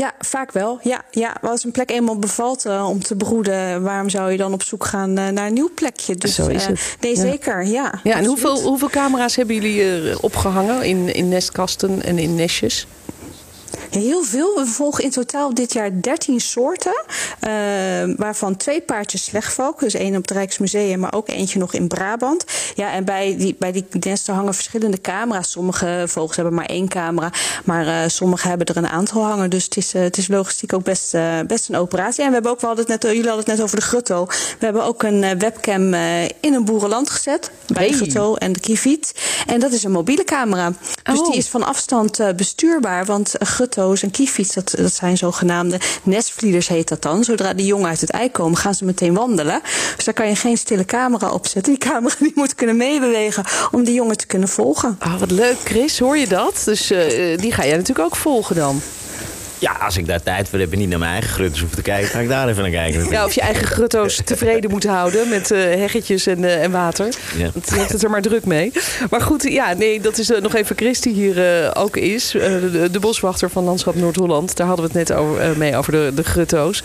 Ja, 0.00 0.12
vaak 0.18 0.52
wel. 0.52 0.78
Ja, 0.82 1.02
ja. 1.10 1.36
Als 1.42 1.64
een 1.64 1.70
plek 1.70 1.90
eenmaal 1.90 2.18
bevalt 2.18 2.66
uh, 2.66 2.88
om 2.88 3.02
te 3.02 3.16
broeden, 3.16 3.82
waarom 3.82 4.08
zou 4.08 4.30
je 4.30 4.36
dan 4.36 4.52
op 4.52 4.62
zoek 4.62 4.84
gaan 4.84 5.18
uh, 5.18 5.28
naar 5.28 5.46
een 5.46 5.52
nieuw 5.52 5.70
plekje? 5.74 6.14
Dus, 6.14 6.34
Zo 6.34 6.46
is 6.46 6.66
het. 6.66 6.78
Uh, 6.78 6.86
nee, 7.00 7.14
ja. 7.14 7.20
zeker. 7.20 7.66
Ja, 7.66 8.00
ja 8.04 8.16
en 8.16 8.24
hoeveel, 8.24 8.60
hoeveel 8.62 8.90
camera's 8.90 9.36
hebben 9.36 9.54
jullie 9.54 10.22
opgehangen 10.22 10.82
in, 10.82 11.14
in 11.14 11.28
nestkasten 11.28 12.02
en 12.02 12.18
in 12.18 12.34
nestjes? 12.34 12.86
Heel 13.90 14.22
veel. 14.22 14.54
We 14.56 14.66
volgen 14.66 15.04
in 15.04 15.10
totaal 15.10 15.54
dit 15.54 15.72
jaar 15.72 15.90
13 16.00 16.40
soorten. 16.40 17.04
Uh, 17.48 17.50
waarvan 18.16 18.56
twee 18.56 18.80
paardjes 18.80 19.24
slechtvalk. 19.24 19.80
Dus 19.80 19.94
één 19.94 20.16
op 20.16 20.22
het 20.22 20.30
Rijksmuseum, 20.30 20.98
maar 20.98 21.14
ook 21.14 21.28
eentje 21.28 21.58
nog 21.58 21.72
in 21.72 21.88
Brabant. 21.88 22.44
Ja, 22.74 22.92
en 22.92 23.04
bij 23.04 23.36
die, 23.38 23.56
bij 23.58 23.72
die 23.72 23.86
nesten 24.00 24.34
hangen 24.34 24.54
verschillende 24.54 25.00
camera's. 25.00 25.50
Sommige 25.50 26.04
vogels 26.06 26.36
hebben 26.36 26.54
maar 26.54 26.66
één 26.66 26.88
camera. 26.88 27.30
Maar 27.64 27.86
uh, 27.86 28.02
sommige 28.06 28.48
hebben 28.48 28.66
er 28.66 28.76
een 28.76 28.88
aantal 28.88 29.24
hangen. 29.24 29.50
Dus 29.50 29.64
het 29.64 29.76
is, 29.76 29.94
uh, 29.94 30.02
het 30.02 30.16
is 30.16 30.28
logistiek 30.28 30.72
ook 30.72 30.84
best, 30.84 31.16
best 31.46 31.68
een 31.68 31.76
operatie. 31.76 32.22
En 32.22 32.28
we 32.28 32.34
hebben 32.34 32.50
ook, 32.52 32.60
we 32.60 32.66
hadden 32.66 32.84
het 32.84 33.02
net, 33.02 33.12
jullie 33.12 33.28
hadden 33.28 33.44
het 33.44 33.56
net 33.56 33.62
over 33.62 33.76
de 33.76 33.82
grutto. 33.82 34.26
We 34.58 34.64
hebben 34.64 34.84
ook 34.84 35.02
een 35.02 35.38
webcam 35.38 35.94
in 36.40 36.54
een 36.54 36.64
boerenland 36.64 37.10
gezet. 37.10 37.50
Bij 37.66 37.82
hey. 37.82 37.90
de 37.90 37.96
grutto 37.96 38.34
en 38.34 38.52
de 38.52 38.60
kievit. 38.60 39.14
En 39.46 39.60
dat 39.60 39.72
is 39.72 39.84
een 39.84 39.92
mobiele 39.92 40.24
camera. 40.24 40.72
Dus 41.02 41.18
Oh. 41.20 41.26
die 41.26 41.36
is 41.36 41.48
van 41.48 41.62
afstand 41.62 42.36
bestuurbaar. 42.36 43.04
Want 43.04 43.34
en 43.80 44.10
kievits, 44.10 44.54
dat, 44.54 44.74
zijn 44.92 45.16
zogenaamde 45.16 45.80
nestvlieders 46.02 46.68
heet 46.68 46.88
dat 46.88 47.02
dan. 47.02 47.24
Zodra 47.24 47.54
die 47.54 47.66
jongen 47.66 47.88
uit 47.88 48.00
het 48.00 48.10
ei 48.10 48.30
komen, 48.30 48.58
gaan 48.58 48.74
ze 48.74 48.84
meteen 48.84 49.14
wandelen. 49.14 49.60
Dus 49.96 50.04
daar 50.04 50.14
kan 50.14 50.28
je 50.28 50.36
geen 50.36 50.56
stille 50.56 50.84
camera 50.84 51.30
op 51.30 51.46
zetten. 51.46 51.72
Die 51.72 51.90
camera 51.90 52.14
die 52.20 52.32
moet 52.34 52.54
kunnen 52.54 52.76
meebewegen 52.76 53.44
om 53.70 53.84
die 53.84 53.94
jongen 53.94 54.16
te 54.16 54.26
kunnen 54.26 54.48
volgen. 54.48 54.98
Oh, 55.06 55.18
wat 55.18 55.30
leuk, 55.30 55.56
Chris. 55.64 55.98
Hoor 55.98 56.18
je 56.18 56.28
dat? 56.28 56.62
Dus 56.64 56.90
uh, 56.90 57.38
die 57.38 57.52
ga 57.52 57.66
jij 57.66 57.76
natuurlijk 57.76 58.06
ook 58.06 58.16
volgen 58.16 58.56
dan. 58.56 58.80
Ja, 59.60 59.72
als 59.72 59.96
ik 59.96 60.06
daar 60.06 60.22
tijd 60.22 60.48
voor 60.48 60.58
heb 60.58 60.72
en 60.72 60.78
niet 60.78 60.88
naar 60.88 60.98
mijn 60.98 61.12
eigen 61.12 61.30
grutto's 61.30 61.60
hoef 61.60 61.74
te 61.74 61.82
kijken, 61.82 62.08
ga 62.08 62.18
ik 62.18 62.28
daar 62.28 62.48
even 62.48 62.62
naar 62.62 62.70
kijken. 62.70 63.10
Ja, 63.10 63.24
of 63.24 63.32
je 63.32 63.40
eigen 63.40 63.66
grutto's 63.66 64.20
tevreden 64.24 64.70
moet 64.70 64.84
houden 64.84 65.28
met 65.28 65.50
uh, 65.50 65.58
heggetjes 65.58 66.26
en, 66.26 66.38
uh, 66.38 66.62
en 66.62 66.70
water. 66.70 67.14
Ja. 67.36 67.50
Hebt 67.74 67.92
het 67.92 68.02
er 68.02 68.10
maar 68.10 68.22
druk 68.22 68.44
mee. 68.44 68.72
Maar 69.10 69.20
goed, 69.20 69.42
ja, 69.42 69.72
nee, 69.72 70.00
dat 70.00 70.18
is 70.18 70.30
uh, 70.30 70.40
nog 70.40 70.54
even 70.54 70.76
Chris 70.76 71.00
die 71.00 71.14
hier 71.14 71.70
ook 71.76 71.96
is. 71.96 72.30
De, 72.30 72.88
de, 72.90 73.00
boswachter 73.00 73.50
van 73.50 73.64
Landschap 73.64 73.94
Noord-Holland. 73.94 74.56
Daar 74.56 74.66
hadden 74.66 74.86
we 74.86 74.98
het 74.98 75.08
net 75.08 75.18
over, 75.18 75.58
mee 75.58 75.76
over 75.76 75.92
de, 75.92 76.12
de 76.14 76.24
grutto's. 76.24 76.82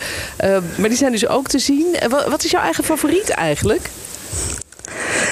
maar 0.75 0.89
die 0.89 0.97
zijn 0.97 1.11
dus 1.11 1.27
ook 1.27 1.47
te 1.47 1.59
zien. 1.59 1.95
Wat, 2.09 2.27
wat 2.27 2.43
is 2.43 2.51
jouw 2.51 2.61
eigen 2.61 2.83
favoriet 2.83 3.29
eigenlijk? 3.29 3.89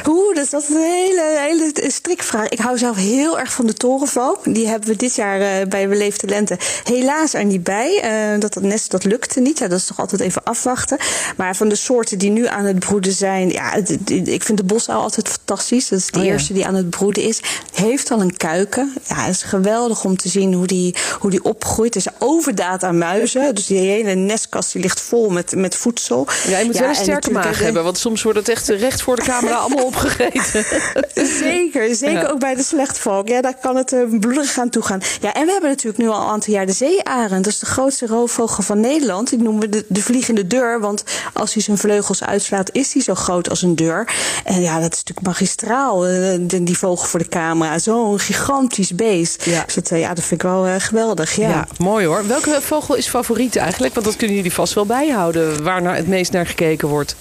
Oeh, 0.08 0.36
dat 0.36 0.46
is 0.46 0.70
een 0.70 0.82
hele, 0.82 1.38
hele 1.40 1.92
strikvraag. 1.92 2.48
Ik 2.50 2.60
hou 2.60 2.78
zelf 2.78 2.98
heel 2.98 3.40
erg 3.40 3.52
van 3.52 3.66
de 3.66 3.74
torenvalk. 3.74 4.54
Die 4.54 4.68
hebben 4.68 4.90
we 4.90 4.96
dit 4.96 5.16
jaar 5.16 5.42
uh, 5.42 5.68
bij 5.68 5.88
Beleefde 5.90 6.28
Lente 6.28 6.58
helaas 6.84 7.34
er 7.34 7.46
niet 7.46 7.64
bij. 7.64 8.04
Uh, 8.34 8.40
dat, 8.40 8.54
dat 8.54 8.64
nest, 8.64 8.92
dat 8.92 9.04
lukte 9.04 9.40
niet. 9.40 9.60
Ja, 9.60 9.68
dat 9.68 9.80
is 9.80 9.86
toch 9.86 10.00
altijd 10.00 10.22
even 10.22 10.44
afwachten. 10.44 10.98
Maar 11.38 11.56
van 11.56 11.70
de 11.70 11.76
soorten 11.76 12.18
die 12.18 12.30
nu 12.30 12.48
aan 12.48 12.66
het 12.66 12.80
broeden 12.80 13.12
zijn... 13.12 13.50
Ja, 13.50 13.74
ik 14.08 14.44
vind 14.44 14.58
de 14.58 14.64
bosuil 14.64 15.00
altijd 15.00 15.30
fantastisch. 15.30 15.88
Dat 15.88 16.00
is 16.00 16.06
de 16.06 16.20
Oh, 16.20 16.26
ja. 16.26 16.32
eerste 16.32 16.54
die 16.54 16.66
aan 16.66 16.76
het 16.76 16.90
broeden 16.90 17.24
is. 17.24 17.42
Heeft 17.74 18.12
al 18.12 18.22
een 18.22 18.38
kuiken. 18.38 18.94
Ja, 19.08 19.16
het 19.16 19.36
is 19.36 19.44
geweldig 19.44 20.04
om 20.04 20.18
te 20.18 20.30
zien 20.30 20.54
hoe 20.54 20.68
die, 20.68 20.96
hoe 21.20 21.30
die 21.30 21.44
opgroeit. 21.44 21.94
Het 21.94 22.06
is 22.06 22.12
overdaad 22.20 22.84
aan 22.84 22.98
muizen. 22.98 23.56
Dus 23.56 23.66
die 23.66 23.78
hele 23.78 24.14
nestkast 24.14 24.74
die 24.74 24.82
ligt 24.82 25.02
vol 25.02 25.30
met, 25.30 25.56
met 25.56 25.76
voedsel. 25.76 26.28
Ja, 26.48 26.58
je 26.58 26.66
moet 26.66 26.78
wel 26.78 26.90
een 26.90 26.96
en 26.96 27.02
sterke 27.02 27.32
maag 27.32 27.58
eh, 27.58 27.64
hebben. 27.64 27.84
Want 27.84 27.98
soms 27.98 28.22
wordt 28.24 28.38
het 28.38 28.50
echt 28.50 28.68
recht 28.68 29.02
voor 29.02 29.16
de 29.16 29.22
camera 29.22 29.56
allemaal 29.56 29.92
opgegeten. 29.94 30.66
Zeker, 31.44 31.96
zeker 31.96 32.22
Ja. 32.22 32.28
ook 32.28 32.40
bij 32.40 32.56
de 32.56 32.64
slechtvalk. 32.64 33.28
Ja, 33.28 33.42
daar 33.42 33.58
kan 33.62 33.76
het 33.76 33.92
uh, 33.92 34.20
bloedig 34.20 34.58
aan 34.60 34.70
toe 34.70 34.84
gaan. 34.84 35.02
Ja, 35.22 35.34
en 35.34 35.46
we 35.46 35.52
hebben 35.52 35.70
natuurlijk 35.70 36.04
nu 36.04 36.10
al 36.10 36.22
een 36.22 36.28
aantal 36.28 36.54
jaar 36.54 36.66
de 36.66 36.72
zeearend. 36.72 37.44
Dat 37.44 37.54
is 37.54 37.60
de 37.60 37.66
grootste 37.66 38.08
roofvogel 38.08 38.64
van 38.64 38.80
Nederland. 38.80 39.30
Die 39.30 39.40
noemen 39.40 39.62
we 39.62 39.70
de, 39.70 39.86
de 39.88 40.02
vliegende 40.02 40.48
deur. 40.48 40.80
Want 40.80 41.04
als 41.34 41.54
hij 41.54 41.64
zijn 41.64 41.78
vleugels 41.78 42.24
uitslaat, 42.24 42.70
is 42.72 42.94
hij 42.94 43.02
zo 43.02 43.16
groot 43.16 43.50
als 43.50 43.62
een 43.62 43.76
deur. 43.76 44.14
En 44.44 44.62
ja, 44.62 44.80
dat 44.80 44.92
is 44.94 44.98
natuurlijk 44.98 45.28
magistraal, 45.28 46.10
uh, 46.10 46.36
die, 46.48 46.78
vogel 46.78 47.08
voor 47.08 47.20
de 47.20 47.28
camera. 47.28 47.80
Zo'n 47.80 48.20
gigantisch 48.20 48.96
beest. 48.96 49.46
Ja. 49.46 49.64
Dus 49.66 49.74
dat, 49.74 49.92
uh, 49.92 50.00
ja, 50.00 50.14
dat 50.14 50.24
vind 50.24 50.42
ik 50.44 50.48
wel 50.48 50.68
uh, 50.68 50.76
geweldig. 50.78 51.36
Ja. 51.36 51.50
Ja. 51.50 51.68
mooi 51.78 52.06
hoor. 52.06 52.28
Welke 52.28 52.58
vogel 52.62 52.96
is 52.96 53.08
favoriet 53.08 53.56
eigenlijk? 53.56 53.94
Want 53.94 54.06
dat 54.06 54.16
kunnen 54.16 54.36
jullie 54.36 54.54
vast 54.54 54.74
wel 54.74 54.86
bijhouden. 54.86 55.64
Waar 55.64 55.82
naar 55.82 55.96
het 55.96 56.08
meest 56.08 56.32
naar 56.32 56.48
gekeken 56.48 56.88
wordt. 56.88 57.16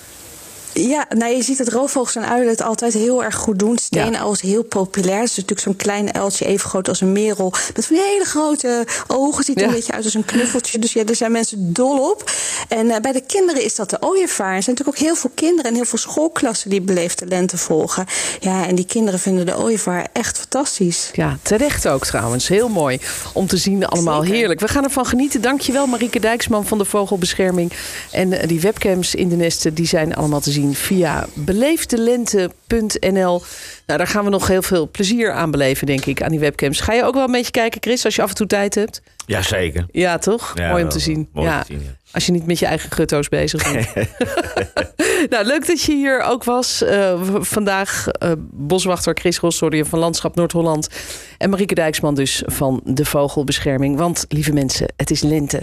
Ja, 0.75 1.07
nou 1.17 1.35
je 1.37 1.43
ziet 1.43 1.59
dat 1.59 1.69
roofvogels 1.69 2.17
en 2.17 2.29
uilen 2.29 2.49
het 2.51 2.63
altijd 2.63 2.93
heel 2.93 3.25
erg 3.25 3.35
goed 3.35 3.59
doen. 3.59 3.79
Steenuil 3.79 4.33
is 4.33 4.41
heel 4.41 4.63
populair. 4.63 5.21
Het 5.21 5.29
is 5.31 5.35
natuurlijk 5.37 5.61
zo'n 5.61 5.77
klein 5.77 6.15
uiltje, 6.15 6.45
even 6.47 6.69
groot 6.71 6.89
als 6.89 7.01
een 7.01 7.13
merel. 7.13 7.53
Met 7.75 7.87
van 7.87 7.97
hele 7.97 8.25
grote 8.25 8.87
ogen. 9.07 9.45
Ziet 9.45 9.57
er 9.57 9.63
Ja. 9.63 9.69
een 9.69 9.75
beetje 9.75 9.93
uit 9.93 10.05
als 10.05 10.15
een 10.15 10.25
knuffeltje. 10.25 10.79
Dus 10.79 10.93
ja, 10.93 11.05
daar 11.05 11.15
zijn 11.17 11.33
mensen 11.33 11.73
dol 11.73 12.11
op. 12.11 12.31
En 12.69 12.87
uh, 12.87 12.97
bij 12.97 13.13
de 13.13 13.21
kinderen 13.27 13.63
is 13.65 13.75
dat 13.75 13.91
de 13.91 13.97
ooievaar. 14.01 14.55
Er 14.57 14.63
zijn 14.63 14.77
natuurlijk 14.77 14.99
ook 14.99 15.07
heel 15.07 15.17
veel 15.21 15.31
kinderen 15.35 15.71
en 15.71 15.77
heel 15.77 15.85
veel 15.85 15.99
schoolklassen 15.99 16.71
die 16.71 16.81
beleefde 16.81 17.27
lente 17.27 17.57
volgen. 17.59 18.07
Ja, 18.41 18.67
en 18.67 18.75
die 18.75 18.87
kinderen 18.87 19.21
vinden 19.21 19.47
de 19.47 19.59
ooievaar 19.59 20.07
echt 20.13 20.39
fantastisch. 20.39 21.11
Ja, 21.13 21.39
terecht 21.43 21.89
ook 21.89 22.05
trouwens. 22.07 22.49
Heel 22.49 22.69
mooi 22.69 23.01
om 23.33 23.47
te 23.47 23.57
zien. 23.57 23.87
Allemaal 23.87 24.21
Zeker. 24.23 24.37
heerlijk. 24.37 24.61
We 24.61 24.69
gaan 24.69 24.85
ervan 24.85 25.07
genieten. 25.07 25.41
Dankjewel 25.43 25.87
Marieke 25.87 26.21
Dijksman 26.21 26.67
van 26.67 26.79
de 26.79 26.85
Vogelbescherming. 26.85 27.73
En 28.11 28.33
eh, 28.33 28.49
die 28.49 28.61
webcams 28.61 29.15
in 29.15 29.29
de 29.29 29.37
nesten 29.37 29.75
die 29.75 29.87
zijn 29.87 30.15
allemaal 30.15 30.41
te 30.41 30.51
zien 30.51 30.62
via 30.73 31.27
beleefdelente.nl. 31.35 33.43
Nou, 33.87 33.99
daar 33.99 34.07
gaan 34.07 34.25
we 34.25 34.31
nog 34.31 34.47
heel 34.47 34.63
veel 34.63 34.91
plezier 34.91 35.33
aan 35.33 35.51
beleven, 35.51 35.87
denk 35.87 36.05
ik, 36.05 36.23
aan 36.23 36.31
die 36.31 36.41
webcams. 36.41 36.81
Ga 36.81 36.93
je 36.93 37.05
ook 37.05 37.15
wel 37.15 37.25
een 37.25 37.33
beetje 37.33 37.51
kijken, 37.51 37.81
Chris, 37.83 38.05
als 38.05 38.15
je 38.15 38.23
af 38.23 38.29
en 38.29 38.35
toe 38.35 38.47
tijd 38.47 38.75
hebt? 38.75 39.03
Jazeker. 39.27 39.87
Ja, 39.91 40.19
toch? 40.19 40.53
Ja, 40.55 40.71
mooi 40.71 40.83
om 40.83 40.89
te 40.89 40.99
zien. 40.99 41.29
mooi 41.33 41.49
ja. 41.49 41.61
te 41.61 41.67
zien, 41.73 41.81
ja. 41.83 41.97
Als 42.13 42.27
je 42.27 42.33
niet 42.33 42.47
met 42.47 42.59
je 42.59 42.67
eigen 42.67 42.91
gutto's 42.91 43.29
bezig 43.29 43.73
bent. 43.73 44.09
nou, 45.31 45.47
leuk 45.47 45.67
dat 45.67 45.83
je 45.83 45.93
hier 45.93 46.21
ook 46.21 46.45
was. 46.45 46.83
Uh, 46.83 47.23
v- 47.23 47.49
vandaag 47.49 48.07
uh, 48.23 48.33
boswachter 48.51 49.15
Chris 49.15 49.39
Rossoriën 49.39 49.87
van 49.87 49.99
Landschap 49.99 50.35
Noord-Holland. 50.35 50.89
En 51.39 51.51
Marieke 51.51 51.75
Dijksman 51.75 52.15
dus 52.15 52.43
van 52.47 52.81
de 52.85 53.05
Vogelbescherming. 53.05 53.97
Want, 53.97 54.25
lieve 54.29 54.53
mensen, 54.53 54.87
het 54.97 55.11
is 55.11 55.23
lente. 55.23 55.63